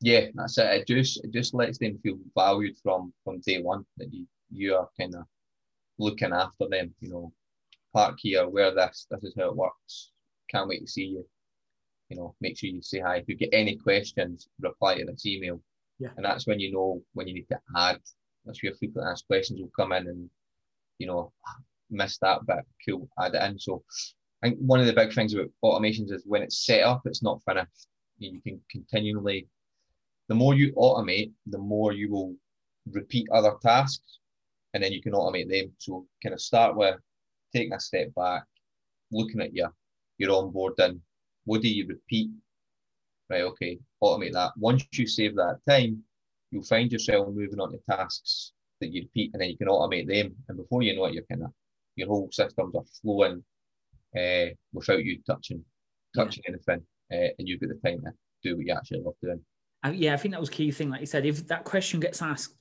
yeah, 0.00 0.26
that's 0.34 0.58
it. 0.58 0.66
It 0.66 0.86
just 0.86 1.24
it 1.24 1.32
just 1.32 1.54
lets 1.54 1.78
them 1.78 1.98
feel 2.02 2.18
valued 2.36 2.76
from 2.82 3.12
from 3.24 3.40
day 3.40 3.60
one 3.60 3.84
that 3.96 4.12
you 4.12 4.26
you 4.50 4.76
are 4.76 4.88
kind 4.98 5.14
of 5.14 5.24
looking 5.98 6.32
after 6.32 6.68
them. 6.68 6.94
You 7.00 7.10
know, 7.10 7.32
park 7.92 8.16
here, 8.18 8.48
wear 8.48 8.74
this. 8.74 9.06
This 9.10 9.24
is 9.24 9.34
how 9.38 9.50
it 9.50 9.56
works. 9.56 10.10
Can't 10.50 10.68
wait 10.68 10.80
to 10.80 10.90
see 10.90 11.04
you. 11.04 11.26
You 12.08 12.16
know, 12.16 12.34
make 12.40 12.56
sure 12.56 12.70
you 12.70 12.80
say 12.80 13.00
hi. 13.00 13.16
If 13.16 13.28
you 13.28 13.36
get 13.36 13.50
any 13.52 13.76
questions, 13.76 14.48
reply 14.60 14.96
to 14.96 15.04
this 15.04 15.26
email. 15.26 15.60
Yeah. 15.98 16.10
And 16.16 16.24
that's 16.24 16.46
when 16.46 16.60
you 16.60 16.72
know 16.72 17.02
when 17.14 17.28
you 17.28 17.34
need 17.34 17.48
to 17.50 17.60
add. 17.76 17.98
That's 18.46 18.62
where 18.62 18.72
frequent 18.74 19.08
asked 19.08 19.26
questions 19.26 19.60
will 19.60 19.70
come 19.76 19.92
in 19.92 20.06
and 20.06 20.30
you 20.98 21.06
know, 21.06 21.32
miss 21.90 22.18
that 22.18 22.46
bit. 22.46 22.64
Cool, 22.86 23.08
add 23.18 23.34
it 23.34 23.42
in. 23.42 23.58
So 23.58 23.82
I 24.42 24.48
think 24.48 24.58
one 24.60 24.80
of 24.80 24.86
the 24.86 24.92
big 24.92 25.12
things 25.12 25.34
about 25.34 25.50
automations 25.64 26.12
is 26.12 26.22
when 26.26 26.42
it's 26.42 26.64
set 26.64 26.82
up, 26.82 27.02
it's 27.04 27.22
not 27.22 27.42
finished. 27.44 27.88
You 28.18 28.40
can 28.40 28.60
continually 28.70 29.48
the 30.28 30.34
more 30.34 30.54
you 30.54 30.72
automate, 30.74 31.32
the 31.46 31.58
more 31.58 31.92
you 31.92 32.10
will 32.10 32.34
repeat 32.90 33.26
other 33.32 33.54
tasks 33.62 34.18
and 34.74 34.82
then 34.82 34.92
you 34.92 35.02
can 35.02 35.12
automate 35.12 35.48
them. 35.48 35.72
So 35.78 36.06
kind 36.22 36.34
of 36.34 36.40
start 36.40 36.76
with 36.76 36.96
taking 37.54 37.72
a 37.72 37.80
step 37.80 38.14
back, 38.14 38.44
looking 39.10 39.40
at 39.40 39.54
your 39.54 39.72
your 40.18 40.30
onboarding. 40.30 41.00
What 41.44 41.62
do 41.62 41.68
you 41.68 41.86
repeat? 41.86 42.30
Right, 43.30 43.42
okay, 43.42 43.78
automate 44.02 44.32
that. 44.32 44.52
Once 44.56 44.86
you 44.92 45.06
save 45.06 45.34
that 45.36 45.60
time, 45.68 46.02
you'll 46.50 46.62
find 46.62 46.90
yourself 46.92 47.28
moving 47.28 47.60
on 47.60 47.72
to 47.72 47.78
tasks 47.90 48.52
that 48.80 48.92
you 48.92 49.02
repeat 49.02 49.30
and 49.32 49.42
then 49.42 49.50
you 49.50 49.56
can 49.56 49.68
automate 49.68 50.06
them. 50.06 50.34
And 50.48 50.56
before 50.56 50.82
you 50.82 50.94
know 50.94 51.06
it, 51.06 51.14
you're 51.14 51.24
kind 51.24 51.42
of 51.42 51.52
your 51.96 52.08
whole 52.08 52.28
systems 52.30 52.74
are 52.74 52.84
flowing 53.02 53.42
uh, 54.16 54.54
without 54.72 55.04
you 55.04 55.20
touching 55.26 55.64
touching 56.14 56.42
yeah. 56.46 56.54
anything. 56.54 56.86
Uh, 57.10 57.32
and 57.38 57.48
you've 57.48 57.60
got 57.60 57.70
the 57.70 57.88
time 57.88 58.02
to 58.02 58.12
do 58.42 58.56
what 58.56 58.66
you 58.66 58.74
actually 58.74 59.00
love 59.00 59.14
doing 59.22 59.40
yeah, 59.92 60.14
I 60.14 60.16
think 60.16 60.32
that 60.32 60.40
was 60.40 60.50
key 60.50 60.70
thing. 60.70 60.90
Like 60.90 61.00
you 61.00 61.06
said, 61.06 61.26
if 61.26 61.46
that 61.48 61.64
question 61.64 62.00
gets 62.00 62.22
asked 62.22 62.54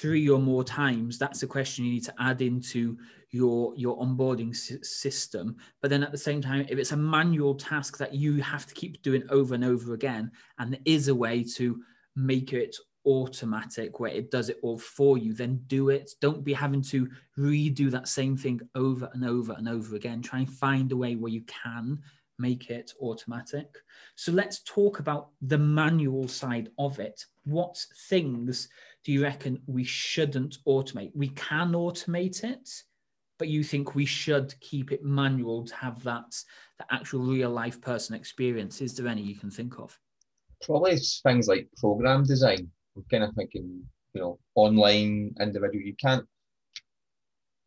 three 0.00 0.28
or 0.28 0.38
more 0.38 0.62
times, 0.62 1.18
that's 1.18 1.42
a 1.42 1.46
question 1.46 1.84
you 1.84 1.92
need 1.92 2.04
to 2.04 2.14
add 2.20 2.40
into 2.40 2.96
your 3.30 3.74
your 3.76 3.98
onboarding 3.98 4.54
system. 4.54 5.56
But 5.80 5.90
then 5.90 6.02
at 6.02 6.12
the 6.12 6.18
same 6.18 6.40
time, 6.40 6.66
if 6.68 6.78
it's 6.78 6.92
a 6.92 6.96
manual 6.96 7.54
task 7.54 7.98
that 7.98 8.14
you 8.14 8.40
have 8.42 8.66
to 8.66 8.74
keep 8.74 9.02
doing 9.02 9.24
over 9.30 9.54
and 9.54 9.64
over 9.64 9.94
again, 9.94 10.30
and 10.58 10.72
there 10.72 10.80
is 10.84 11.08
a 11.08 11.14
way 11.14 11.42
to 11.56 11.80
make 12.14 12.52
it 12.52 12.76
automatic 13.04 13.98
where 13.98 14.12
it 14.12 14.30
does 14.30 14.48
it 14.48 14.58
all 14.62 14.78
for 14.78 15.18
you, 15.18 15.32
then 15.32 15.60
do 15.66 15.88
it. 15.88 16.12
Don't 16.20 16.44
be 16.44 16.52
having 16.52 16.82
to 16.82 17.08
redo 17.36 17.90
that 17.90 18.06
same 18.06 18.36
thing 18.36 18.60
over 18.74 19.10
and 19.12 19.24
over 19.24 19.52
and 19.52 19.68
over 19.68 19.96
again. 19.96 20.22
Try 20.22 20.40
and 20.40 20.50
find 20.50 20.92
a 20.92 20.96
way 20.96 21.16
where 21.16 21.32
you 21.32 21.42
can 21.42 21.98
make 22.42 22.68
it 22.68 22.92
automatic. 23.00 23.68
So 24.16 24.32
let's 24.32 24.62
talk 24.64 24.98
about 24.98 25.28
the 25.40 25.56
manual 25.56 26.26
side 26.28 26.68
of 26.78 26.98
it. 26.98 27.24
What 27.44 27.78
things 28.10 28.68
do 29.04 29.12
you 29.12 29.22
reckon 29.22 29.62
we 29.66 29.84
shouldn't 29.84 30.58
automate? 30.66 31.12
We 31.14 31.28
can 31.28 31.72
automate 31.72 32.42
it, 32.42 32.68
but 33.38 33.48
you 33.48 33.62
think 33.62 33.94
we 33.94 34.04
should 34.04 34.52
keep 34.60 34.90
it 34.92 35.04
manual 35.04 35.64
to 35.64 35.74
have 35.76 36.02
that 36.02 36.30
the 36.78 36.86
actual 36.90 37.20
real 37.20 37.50
life 37.50 37.80
person 37.80 38.16
experience. 38.16 38.80
Is 38.80 38.94
there 38.94 39.06
any 39.06 39.22
you 39.22 39.36
can 39.36 39.50
think 39.50 39.78
of? 39.78 39.96
Probably 40.62 40.98
things 41.22 41.46
like 41.46 41.68
program 41.78 42.24
design. 42.24 42.68
I'm 42.96 43.04
kind 43.10 43.24
of 43.24 43.34
thinking, 43.34 43.82
you 44.14 44.20
know, 44.20 44.38
online 44.56 45.34
individual. 45.40 45.82
You 45.82 45.94
can't 45.94 46.26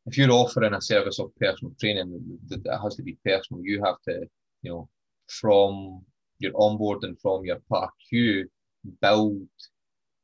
if 0.05 0.17
you're 0.17 0.31
offering 0.31 0.73
a 0.73 0.81
service 0.81 1.19
of 1.19 1.35
personal 1.39 1.73
training 1.79 2.39
that 2.47 2.79
has 2.83 2.95
to 2.95 3.03
be 3.03 3.17
personal, 3.25 3.63
you 3.63 3.83
have 3.83 3.99
to, 4.07 4.27
you 4.65 4.71
know, 4.71 4.89
from 5.27 6.01
your 6.39 6.51
onboarding 6.53 7.19
from 7.21 7.45
your 7.45 7.59
part 7.69 7.91
queue, 8.09 8.49
build 9.01 9.47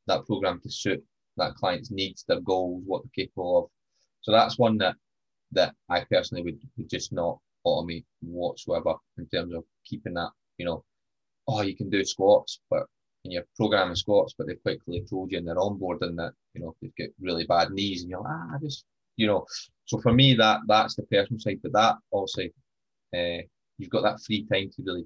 that 0.08 0.26
program 0.26 0.60
to 0.62 0.70
suit 0.70 1.04
that 1.38 1.56
client's 1.56 1.92
needs, 1.92 2.26
their 2.28 2.42
goals, 2.42 2.84
what 2.86 3.04
they're 3.04 3.26
capable 3.26 3.60
of. 3.60 3.70
So 4.22 4.32
that's 4.32 4.58
one 4.58 4.78
that 4.80 4.96
that 5.54 5.74
I 5.90 6.04
personally 6.12 6.44
would, 6.44 6.60
would 6.78 6.90
just 6.90 7.12
not 7.14 7.38
automate 7.66 8.06
whatsoever 8.22 8.96
in 9.18 9.28
terms 9.28 9.54
of 9.54 9.64
keeping 9.86 10.14
that, 10.16 10.32
you 10.58 10.66
know, 10.66 10.84
oh, 11.48 11.62
you 11.62 11.76
can 11.76 11.90
do 11.90 12.04
squats, 12.04 12.62
but 12.70 12.84
in 13.26 13.32
your 13.32 13.44
programming 13.56 13.96
squats, 13.96 14.34
but 14.38 14.48
they've 14.48 14.64
quickly 14.64 15.04
told 15.10 15.32
you 15.32 15.38
in 15.38 15.46
their 15.46 15.56
onboarding 15.56 16.16
that, 16.16 16.32
you 16.54 16.62
know, 16.62 16.76
they've 16.82 16.96
got 16.98 17.10
really 17.20 17.46
bad 17.46 17.72
knees 17.72 18.02
and 18.02 18.10
you're 18.10 18.22
like, 18.22 18.32
ah, 18.32 18.58
just, 18.62 18.86
you 19.18 19.28
know. 19.28 19.46
So 19.86 20.00
for 20.00 20.14
me, 20.14 20.34
that 20.36 20.62
that's 20.68 20.96
the 20.96 21.04
personal 21.04 21.40
side, 21.40 21.60
but 21.62 21.74
that 21.74 21.96
also, 22.12 22.44
uh, 23.14 23.42
you've 23.78 23.90
got 23.90 24.04
that 24.04 24.22
free 24.22 24.46
time 24.52 24.70
to 24.76 24.84
really 24.84 25.06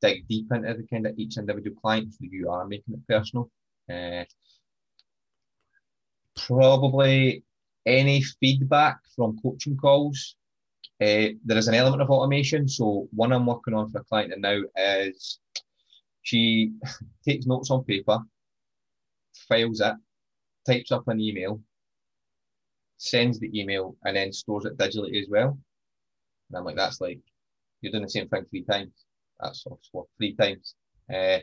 dig 0.00 0.26
deep 0.28 0.50
into 0.52 0.74
the 0.74 0.86
kind 0.86 1.06
of 1.06 1.18
each 1.18 1.36
individual 1.36 1.76
client, 1.80 2.12
so 2.12 2.18
you 2.20 2.50
are 2.50 2.66
making 2.66 2.94
it 2.94 3.06
personal. 3.08 3.50
Uh, 3.90 4.24
probably 6.36 7.42
any 7.86 8.22
feedback 8.22 8.98
from 9.14 9.38
coaching 9.42 9.76
calls. 9.76 10.36
Uh, 11.00 11.28
there 11.44 11.58
is 11.58 11.68
an 11.68 11.74
element 11.74 12.02
of 12.02 12.10
automation. 12.10 12.68
So 12.68 13.08
one 13.12 13.32
I'm 13.32 13.46
working 13.46 13.74
on 13.74 13.90
for 13.90 14.00
a 14.00 14.04
client 14.04 14.32
now 14.38 14.60
is 14.76 15.38
she 16.22 16.72
takes 17.24 17.46
notes 17.46 17.70
on 17.70 17.84
paper, 17.84 18.18
files 19.48 19.80
it, 19.80 19.94
types 20.66 20.90
up 20.92 21.06
an 21.08 21.20
email, 21.20 21.60
sends 22.96 23.38
the 23.38 23.50
email, 23.58 23.96
and 24.04 24.16
then 24.16 24.32
stores 24.32 24.64
it 24.64 24.76
digitally 24.76 25.20
as 25.20 25.28
well. 25.28 25.58
And 26.48 26.58
I'm 26.58 26.64
like, 26.64 26.76
that's 26.76 27.00
like 27.00 27.20
you're 27.80 27.92
doing 27.92 28.04
the 28.04 28.10
same 28.10 28.28
thing 28.28 28.44
three 28.44 28.64
times. 28.64 28.92
That's 29.40 29.64
what 29.92 30.06
three 30.16 30.34
times. 30.34 30.74
Uh, 31.12 31.38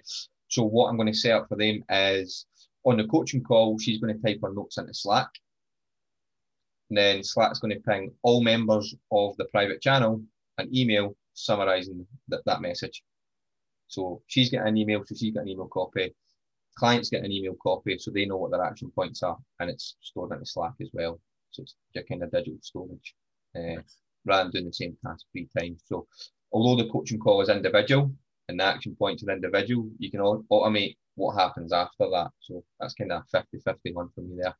so 0.47 0.63
what 0.63 0.87
I'm 0.87 0.97
going 0.97 1.11
to 1.11 1.17
set 1.17 1.33
up 1.33 1.47
for 1.47 1.57
them 1.57 1.83
is 1.89 2.45
on 2.85 2.97
the 2.97 3.07
coaching 3.07 3.43
call, 3.43 3.79
she's 3.79 3.99
going 3.99 4.15
to 4.15 4.21
type 4.21 4.39
her 4.43 4.53
notes 4.53 4.77
into 4.77 4.93
Slack. 4.93 5.29
And 6.89 6.97
then 6.97 7.23
Slack's 7.23 7.59
going 7.59 7.73
to 7.73 7.79
ping 7.79 8.11
all 8.23 8.43
members 8.43 8.93
of 9.11 9.35
the 9.37 9.45
private 9.45 9.81
channel 9.81 10.21
an 10.57 10.69
email 10.75 11.15
summarizing 11.33 12.05
that, 12.27 12.45
that 12.45 12.61
message. 12.61 13.03
So 13.87 14.21
she's 14.27 14.49
getting 14.49 14.67
an 14.67 14.77
email, 14.77 15.03
so 15.05 15.15
she's 15.15 15.33
got 15.33 15.41
an 15.41 15.49
email 15.49 15.67
copy. 15.67 16.13
Clients 16.75 17.09
get 17.09 17.23
an 17.23 17.31
email 17.31 17.55
copy, 17.61 17.97
so 17.97 18.11
they 18.11 18.25
know 18.25 18.37
what 18.37 18.51
their 18.51 18.63
action 18.63 18.91
points 18.91 19.21
are, 19.23 19.37
and 19.59 19.69
it's 19.69 19.95
stored 20.01 20.31
into 20.31 20.45
Slack 20.45 20.73
as 20.81 20.89
well. 20.93 21.19
So 21.51 21.63
it's 21.63 21.75
your 21.93 22.03
kind 22.03 22.23
of 22.23 22.31
digital 22.31 22.57
storage, 22.61 23.15
uh, 23.55 23.81
rather 24.25 24.43
than 24.43 24.51
doing 24.51 24.65
the 24.65 24.73
same 24.73 24.97
task 25.05 25.25
three 25.31 25.47
times. 25.57 25.83
So 25.85 26.07
although 26.51 26.81
the 26.81 26.89
coaching 26.89 27.19
call 27.19 27.41
is 27.41 27.49
individual 27.49 28.11
and 28.49 28.59
the 28.59 28.63
action 28.63 28.95
points 28.97 29.23
are 29.23 29.31
individual, 29.31 29.89
you 29.99 30.11
can 30.11 30.19
automate 30.19 30.97
what 31.15 31.35
happens 31.35 31.73
after 31.73 32.09
that. 32.11 32.31
So 32.39 32.63
that's 32.79 32.93
kind 32.93 33.11
of 33.11 33.23
50 33.31 33.59
50 33.59 33.93
one 33.93 34.09
for 34.13 34.21
me 34.21 34.37
there. 34.41 34.55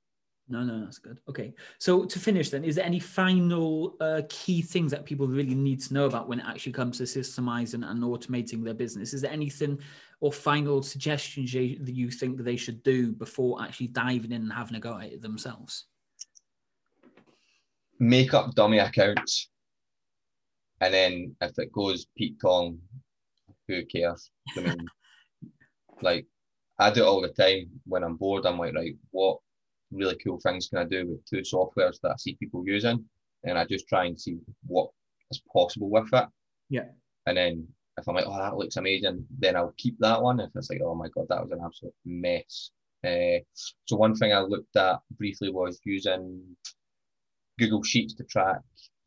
No, 0.49 0.61
no, 0.61 0.81
that's 0.81 0.99
good. 0.99 1.19
Okay. 1.29 1.53
So 1.79 2.03
to 2.03 2.19
finish, 2.19 2.49
then, 2.49 2.65
is 2.65 2.75
there 2.75 2.85
any 2.85 2.99
final 2.99 3.95
uh, 4.01 4.23
key 4.27 4.61
things 4.61 4.91
that 4.91 5.05
people 5.05 5.25
really 5.25 5.55
need 5.55 5.79
to 5.83 5.93
know 5.93 6.05
about 6.05 6.27
when 6.27 6.41
it 6.41 6.45
actually 6.45 6.73
comes 6.73 6.97
to 6.97 7.03
systemizing 7.03 7.89
and 7.89 8.03
automating 8.03 8.63
their 8.63 8.73
business? 8.73 9.13
Is 9.13 9.21
there 9.21 9.31
anything 9.31 9.79
or 10.19 10.33
final 10.33 10.83
suggestions 10.83 11.53
you, 11.53 11.79
that 11.79 11.95
you 11.95 12.11
think 12.11 12.37
they 12.37 12.57
should 12.57 12.83
do 12.83 13.13
before 13.13 13.61
actually 13.61 13.87
diving 13.87 14.33
in 14.33 14.41
and 14.41 14.51
having 14.53 14.75
a 14.75 14.81
go 14.81 14.97
at 14.97 15.13
it 15.13 15.21
themselves? 15.21 15.85
Make 17.99 18.33
up 18.33 18.53
dummy 18.53 18.79
accounts. 18.79 19.49
And 20.83 20.93
then 20.93 21.35
if 21.39 21.57
it 21.59 21.71
goes 21.71 22.07
Pete 22.17 22.35
Tong, 22.41 22.77
who 23.69 23.85
cares? 23.85 24.29
I 24.57 24.61
mean, 24.61 24.85
like 26.01 26.25
I 26.77 26.91
do 26.91 27.03
it 27.03 27.07
all 27.07 27.21
the 27.21 27.29
time 27.29 27.69
when 27.85 28.03
I'm 28.03 28.17
bored. 28.17 28.45
I'm 28.45 28.59
like, 28.59 28.75
right, 28.75 28.93
what 29.11 29.39
really 29.91 30.17
cool 30.21 30.41
things 30.41 30.67
can 30.67 30.79
I 30.79 30.83
do 30.83 31.07
with 31.07 31.25
two 31.25 31.37
softwares 31.37 32.01
that 32.01 32.11
I 32.11 32.15
see 32.17 32.35
people 32.35 32.67
using? 32.67 33.05
And 33.45 33.57
I 33.57 33.63
just 33.63 33.87
try 33.87 34.05
and 34.05 34.19
see 34.19 34.39
what 34.67 34.89
is 35.31 35.41
possible 35.53 35.89
with 35.89 36.09
it. 36.11 36.27
Yeah. 36.69 36.89
And 37.27 37.37
then 37.37 37.65
if 37.97 38.05
I'm 38.05 38.15
like, 38.15 38.25
oh, 38.27 38.37
that 38.37 38.57
looks 38.57 38.75
amazing, 38.75 39.25
then 39.39 39.55
I'll 39.55 39.73
keep 39.77 39.97
that 39.99 40.21
one. 40.21 40.41
If 40.41 40.49
it's 40.53 40.69
like, 40.69 40.81
oh 40.83 40.95
my 40.95 41.07
God, 41.15 41.27
that 41.29 41.41
was 41.41 41.51
an 41.51 41.61
absolute 41.63 41.95
mess. 42.03 42.71
Uh, 43.05 43.39
so 43.85 43.95
one 43.95 44.15
thing 44.15 44.33
I 44.33 44.39
looked 44.39 44.75
at 44.75 44.99
briefly 45.17 45.49
was 45.49 45.79
using 45.85 46.57
Google 47.57 47.83
Sheets 47.83 48.15
to 48.15 48.25
track 48.25 48.59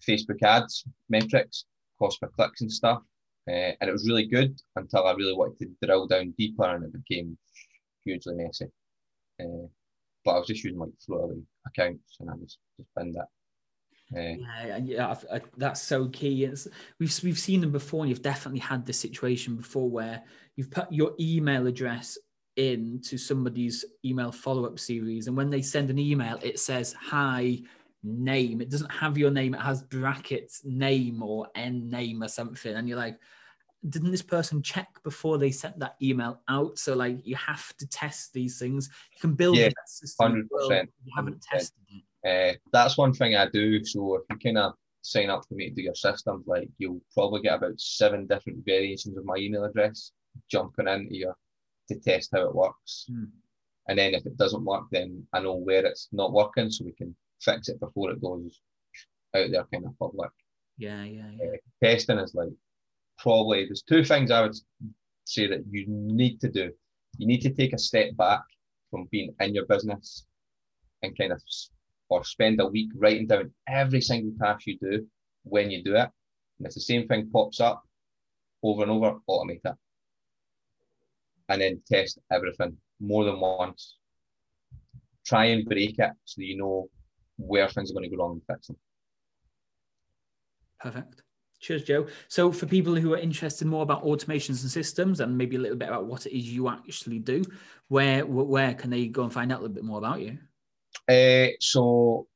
Facebook 0.07 0.43
ads 0.43 0.85
metrics, 1.09 1.65
cost 1.99 2.21
per 2.21 2.29
clicks 2.29 2.61
and 2.61 2.73
stuff. 2.73 3.03
Uh, 3.49 3.73
and 3.81 3.89
it 3.89 3.93
was 3.93 4.09
really 4.09 4.27
good 4.27 4.61
until 4.75 5.07
I 5.07 5.13
really 5.13 5.35
wanted 5.35 5.59
to 5.61 5.87
drill 5.87 6.07
down 6.07 6.35
deeper 6.37 6.65
and 6.65 6.85
it 6.85 6.93
became 6.93 7.39
hugely 8.05 8.35
messy. 8.35 8.67
Uh, 9.41 9.69
but 10.25 10.33
I 10.33 10.39
was 10.39 10.49
just 10.49 10.65
using 10.65 10.81
like 10.81 10.91
throwaway 11.05 11.37
accounts 11.67 12.17
and 12.19 12.31
I 12.31 12.35
just 12.43 12.59
just 12.77 12.89
binned 12.97 13.15
that. 13.15 13.29
Uh, 14.15 14.37
yeah, 14.67 14.77
yeah, 14.77 15.07
I, 15.09 15.37
I, 15.37 15.41
that's 15.57 15.83
so 15.83 16.09
key. 16.09 16.45
It's, 16.45 16.69
we've 17.01 17.19
we've 17.25 17.39
seen 17.39 17.61
them 17.61 17.73
before, 17.73 18.03
and 18.03 18.09
you've 18.09 18.23
definitely 18.23 18.61
had 18.61 18.87
this 18.87 19.01
situation 19.01 19.57
before 19.57 19.89
where 19.89 20.23
you've 20.55 20.71
put 20.71 20.93
your 20.93 21.13
email 21.19 21.67
address 21.67 22.17
into 22.57 23.19
somebody's 23.19 23.85
email 24.05 24.31
follow-up 24.31 24.79
series, 24.79 25.27
and 25.27 25.37
when 25.37 25.51
they 25.51 25.61
send 25.61 25.91
an 25.91 25.99
email, 25.99 26.39
it 26.43 26.61
says 26.61 26.95
"Hi, 27.01 27.59
name." 28.03 28.61
It 28.61 28.71
doesn't 28.71 28.93
have 28.93 29.19
your 29.19 29.31
name; 29.31 29.55
it 29.55 29.61
has 29.61 29.83
brackets 29.83 30.65
name 30.65 31.23
or 31.23 31.49
n 31.55 31.89
name 31.89 32.23
or 32.23 32.29
something, 32.29 32.75
and 32.75 32.89
you're 32.89 32.99
like, 32.99 33.19
didn't 33.89 34.11
this 34.11 34.23
person 34.23 34.63
check 34.63 34.89
before 35.05 35.39
they 35.39 35.51
sent 35.51 35.79
that 35.79 35.97
email 36.03 36.41
out? 36.49 36.79
So 36.79 36.95
like 36.95 37.27
you 37.27 37.37
have 37.37 37.77
to 37.77 37.87
test 37.87 38.33
these 38.33 38.59
things. 38.59 38.89
You 39.13 39.21
can 39.21 39.35
build 39.35 39.57
yeah, 39.57 39.71
hundred 40.21 40.49
percent. 40.51 40.91
You 41.05 41.13
haven't 41.15 41.43
tested 41.43 41.83
it. 41.89 42.03
Uh, 42.27 42.59
that's 42.73 42.99
one 42.99 43.13
thing 43.13 43.37
I 43.37 43.49
do. 43.49 43.85
So 43.85 44.17
if 44.17 44.23
you 44.31 44.37
kind 44.39 44.59
of 44.59 44.73
sign 45.03 45.31
up 45.31 45.43
for 45.49 45.55
me 45.55 45.69
to 45.69 45.75
do 45.75 45.83
your 45.83 45.95
systems, 45.95 46.45
like 46.47 46.69
you'll 46.79 47.01
probably 47.15 47.43
get 47.43 47.55
about 47.55 47.79
seven 47.79 48.27
different 48.27 48.65
variations 48.65 49.17
of 49.17 49.25
my 49.25 49.37
email 49.37 49.65
address 49.65 50.13
jumping 50.51 50.89
into 50.89 51.17
your 51.17 51.37
to 51.89 51.99
test 52.01 52.31
how 52.35 52.43
it 52.43 52.55
works. 52.55 53.07
Hmm. 53.09 53.25
And 53.89 53.99
then 53.99 54.15
if 54.15 54.27
it 54.27 54.37
doesn't 54.37 54.65
work, 54.65 54.85
then 54.91 55.25
I 55.33 55.41
know 55.41 55.55
where 55.55 55.87
it's 55.87 56.09
not 56.11 56.33
working, 56.33 56.71
so 56.71 56.85
we 56.85 56.93
can 56.93 57.15
fix 57.41 57.69
it 57.69 57.81
before 57.81 58.11
it 58.11 58.21
goes 58.21 58.61
out 59.35 59.51
there 59.51 59.67
kind 59.73 59.87
of 59.87 59.99
public. 59.99 60.31
Yeah, 60.79 61.05
yeah, 61.05 61.31
yeah. 61.39 61.47
Uh, 61.47 61.57
testing 61.83 62.19
is 62.19 62.35
like 62.35 62.49
probably 63.19 63.65
there's 63.65 63.83
two 63.83 64.05
things 64.05 64.31
I 64.31 64.43
would 64.43 64.57
say 65.25 65.47
that 65.49 65.65
you 65.71 65.85
need 65.89 66.41
to 66.41 66.49
do. 66.49 66.71
You 67.19 67.27
need 67.27 67.41
to 67.43 67.51
take 67.51 67.73
a 67.73 67.79
step 67.79 68.17
back 68.17 68.43
from 68.91 69.09
being 69.11 69.35
in 69.41 69.55
your 69.55 69.67
business 69.67 70.27
and 71.03 71.17
kind 71.17 71.33
of 71.33 71.43
or 72.09 72.25
spend 72.25 72.61
a 72.61 72.67
week 72.67 72.91
writing 72.97 73.27
down 73.27 73.53
every 73.69 74.01
single 74.01 74.33
task 74.39 74.67
you 74.67 74.79
do 74.79 75.07
when 75.43 75.71
you 75.71 75.83
do 75.83 75.97
it. 75.97 76.09
And 76.59 76.67
if 76.67 76.75
the 76.75 76.81
same 76.81 77.09
thing 77.09 77.31
pops 77.33 77.61
up 77.61 77.83
over 78.63 78.83
and 78.83 78.93
over, 78.93 79.19
automate 79.29 79.61
it. 79.65 79.75
And 81.49 81.61
then 81.61 81.83
test 81.91 82.19
everything 82.31 82.77
more 83.01 83.25
than 83.25 83.41
once. 83.41 83.97
Try 85.25 85.47
and 85.47 85.65
break 85.65 85.99
it 85.99 86.13
so 86.25 86.43
you 86.43 86.57
know 86.57 86.89
where 87.37 87.69
things 87.69 87.91
are 87.91 87.95
going 87.95 88.09
to 88.09 88.17
go 88.17 88.23
wrong 88.23 88.33
and 88.33 88.43
fix 88.57 88.69
them. 88.69 88.77
Perfect. 90.81 91.23
Cheers, 91.61 91.85
Joe. 91.85 92.07
So, 92.29 92.53
for 92.53 92.67
people 92.67 92.95
who 92.95 93.15
are 93.15 93.19
interested 93.19 93.67
more 93.67 93.83
about 93.83 94.05
automations 94.05 94.63
and 94.63 94.71
systems, 94.71 95.21
and 95.21 95.37
maybe 95.37 95.57
a 95.57 95.59
little 95.59 95.77
bit 95.77 95.89
about 95.89 96.05
what 96.05 96.27
it 96.27 96.37
is 96.37 96.53
you 96.53 96.69
actually 96.69 97.19
do, 97.19 97.43
where 97.89 98.27
where 98.27 98.75
can 98.75 98.91
they 98.91 99.07
go 99.07 99.23
and 99.25 99.33
find 99.33 99.51
out 99.51 99.61
a 99.61 99.63
little 99.63 99.75
bit 99.75 99.85
more 99.85 99.99
about 99.99 100.21
you? 100.21 100.39
Uh, 101.09 101.53
so 101.61 102.27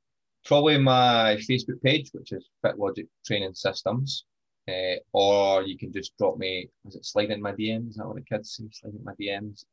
probably 0.45 0.79
my 0.79 1.37
Facebook 1.49 1.83
page, 1.83 2.11
which 2.13 2.33
is 2.33 2.49
FitLogic 2.65 3.09
Training 3.27 3.55
Systems, 3.55 4.25
uh, 4.69 4.97
or 5.13 5.63
you 5.63 5.77
can 5.77 5.93
just 5.93 6.17
drop 6.17 6.39
me. 6.39 6.71
Is 6.87 6.97
it 6.97 7.05
slide 7.05 7.31
in 7.31 7.43
my 7.43 7.53
DMs? 7.53 7.91
Is 7.91 7.97
that 7.97 8.07
what 8.07 8.17
the 8.17 8.23
kids 8.23 8.57
say? 8.57 8.65
Slide 8.73 8.95
in 8.95 9.05
my 9.05 9.15
DMs 9.21 9.65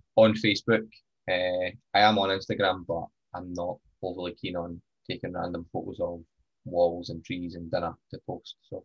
on 0.16 0.34
Facebook. 0.34 0.86
Uh, 1.30 1.70
I 1.94 2.00
am 2.00 2.18
on 2.18 2.28
Instagram, 2.28 2.84
but 2.86 3.06
I'm 3.34 3.52
not 3.54 3.78
overly 4.02 4.34
keen 4.34 4.56
on 4.56 4.80
taking 5.08 5.32
random 5.32 5.66
photos 5.72 6.00
of 6.00 6.20
walls 6.64 7.10
and 7.10 7.24
trees 7.24 7.54
and 7.54 7.70
dinner 7.70 7.94
to 8.10 8.18
post. 8.26 8.56
So 8.68 8.84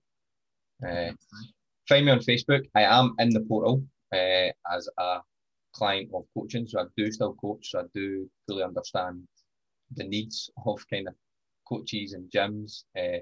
uh, 0.88 1.12
find 1.88 2.06
me 2.06 2.12
on 2.12 2.20
Facebook. 2.20 2.64
I 2.76 2.84
am 2.84 3.16
in 3.20 3.30
the 3.30 3.42
portal 3.42 3.84
uh, 4.14 4.50
as 4.72 4.88
a 4.98 5.20
client 5.74 6.10
of 6.14 6.26
coaching, 6.34 6.68
so 6.68 6.82
I 6.82 6.86
do 6.98 7.12
still 7.12 7.34
coach. 7.34 7.72
So 7.72 7.80
I 7.80 7.84
do 7.94 8.30
fully 8.48 8.64
understand 8.64 9.24
the 9.96 10.04
needs 10.04 10.50
of 10.66 10.80
kind 10.90 11.08
of 11.08 11.16
coaches 11.68 12.14
and 12.14 12.30
gyms. 12.32 12.84
Uh, 12.98 13.20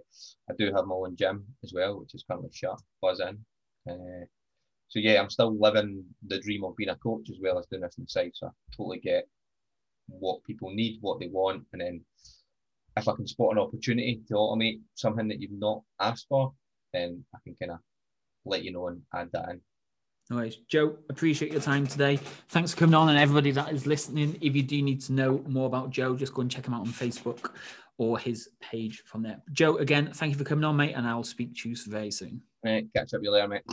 I 0.50 0.54
do 0.58 0.72
have 0.74 0.86
my 0.86 0.96
own 0.96 1.16
gym 1.16 1.46
as 1.64 1.74
well, 1.74 2.00
which 2.00 2.14
is 2.16 2.24
currently 2.30 2.50
shut. 2.54 2.80
Buzz 3.02 3.20
in. 3.20 3.38
Uh, 3.90 4.26
so 4.90 5.00
yeah, 5.00 5.22
I'm 5.22 5.30
still 5.30 5.58
living 5.58 6.04
the 6.28 6.40
dream 6.40 6.64
of 6.64 6.76
being 6.76 6.90
a 6.90 6.96
coach 6.96 7.30
as 7.30 7.38
well 7.42 7.58
as 7.58 7.66
doing 7.68 7.82
this 7.82 7.96
on 7.98 8.06
the 8.06 8.10
side. 8.10 8.32
So 8.34 8.48
I 8.48 8.50
totally 8.76 9.00
get 9.00 9.28
what 10.20 10.44
people 10.44 10.72
need, 10.74 11.00
what 11.02 11.20
they 11.20 11.28
want, 11.28 11.64
and 11.74 11.82
then 11.82 12.02
if 12.98 13.08
I 13.08 13.16
can 13.16 13.28
spot 13.28 13.54
an 13.54 13.60
opportunity 13.60 14.22
to 14.28 14.34
automate 14.34 14.82
something 14.96 15.28
that 15.30 15.40
you've 15.40 15.52
not 15.52 15.82
asked 16.00 16.28
for, 16.28 16.54
then 16.94 17.24
I 17.34 17.40
can 17.44 17.56
kind 17.56 17.72
of 17.72 17.80
let 18.46 18.64
you 18.64 18.72
know 18.72 18.88
and 18.88 19.02
add 19.16 19.30
that 19.34 19.50
in. 19.50 19.62
No 20.30 20.38
worries. 20.38 20.58
Joe, 20.70 20.98
appreciate 21.10 21.52
your 21.52 21.62
time 21.62 21.88
today. 21.88 22.18
Thanks 22.50 22.74
for 22.74 22.80
coming 22.80 22.96
on 22.96 23.10
and 23.10 23.18
everybody 23.18 23.52
that 23.52 23.72
is 23.74 23.86
listening. 23.86 24.38
If 24.42 24.56
you 24.56 24.64
do 24.64 24.82
need 24.82 25.02
to 25.02 25.14
know 25.14 25.44
more 25.48 25.68
about 25.68 25.90
Joe, 25.90 26.16
just 26.16 26.34
go 26.34 26.42
and 26.42 26.52
check 26.52 26.68
him 26.68 26.74
out 26.74 26.82
on 26.82 26.88
Facebook 26.88 27.52
or 27.98 28.18
his 28.18 28.50
page 28.62 29.04
from 29.06 29.24
there. 29.24 29.42
Joe, 29.52 29.78
again, 29.78 30.12
thank 30.14 30.32
you 30.32 30.38
for 30.38 30.44
coming 30.44 30.64
on, 30.64 30.76
mate, 30.76 30.94
and 30.94 31.06
I'll 31.06 31.24
speak 31.24 31.56
to 31.58 31.70
you 31.70 31.76
very 31.88 32.12
soon. 32.12 32.42
Right, 32.64 32.88
catch 32.96 33.14
up 33.14 33.20
with 33.20 33.24
you 33.24 33.32
later, 33.32 33.48
mate. 33.48 33.64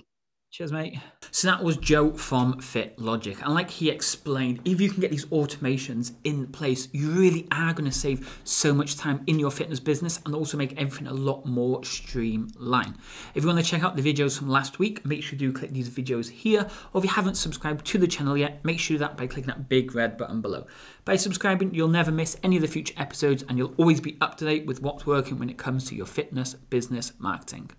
Cheers, 0.51 0.73
mate. 0.73 0.99
So 1.31 1.47
that 1.47 1.63
was 1.63 1.77
Joe 1.77 2.11
from 2.13 2.59
Fit 2.59 2.99
Logic. 2.99 3.39
And 3.45 3.55
like 3.55 3.69
he 3.69 3.91
explained, 3.91 4.61
if 4.65 4.81
you 4.81 4.91
can 4.91 5.03
get 5.03 5.11
these 5.11 5.27
automations 5.27 6.13
in 6.25 6.47
place, 6.47 6.89
you 6.91 7.11
really 7.11 7.47
are 7.53 7.75
going 7.75 7.89
to 7.89 7.97
save 7.97 8.41
so 8.45 8.73
much 8.73 8.97
time 8.97 9.23
in 9.27 9.39
your 9.39 9.51
fitness 9.51 9.79
business 9.79 10.21
and 10.25 10.35
also 10.35 10.57
make 10.57 10.73
everything 10.81 11.07
a 11.07 11.13
lot 11.13 11.45
more 11.45 11.85
streamlined. 11.85 12.95
If 13.35 13.45
you 13.45 13.47
want 13.47 13.63
to 13.63 13.71
check 13.71 13.85
out 13.85 13.95
the 13.95 14.03
videos 14.03 14.39
from 14.39 14.49
last 14.49 14.79
week, 14.79 15.05
make 15.05 15.23
sure 15.23 15.39
you 15.39 15.39
do 15.39 15.53
click 15.53 15.73
these 15.73 15.91
videos 15.91 16.31
here. 16.31 16.67
Or 16.95 17.01
if 17.01 17.05
you 17.05 17.15
haven't 17.15 17.37
subscribed 17.37 17.85
to 17.85 17.99
the 17.99 18.09
channel 18.09 18.37
yet, 18.37 18.65
make 18.65 18.81
sure 18.81 18.95
you 18.95 18.99
do 18.99 19.05
that 19.05 19.19
by 19.19 19.27
clicking 19.27 19.49
that 19.49 19.69
big 19.69 19.95
red 19.95 20.17
button 20.17 20.41
below. 20.41 20.67
By 21.05 21.17
subscribing, 21.17 21.75
you'll 21.75 21.89
never 21.89 22.11
miss 22.11 22.39
any 22.43 22.57
of 22.57 22.63
the 22.63 22.69
future 22.69 22.95
episodes 22.97 23.45
and 23.49 23.59
you'll 23.59 23.75
always 23.77 24.01
be 24.01 24.17
up 24.23 24.39
to 24.39 24.47
date 24.47 24.65
with 24.65 24.81
what's 24.81 25.05
working 25.05 25.39
when 25.39 25.51
it 25.51 25.59
comes 25.59 25.85
to 25.91 25.95
your 25.95 26.07
fitness 26.07 26.55
business 26.55 27.13
marketing. 27.19 27.71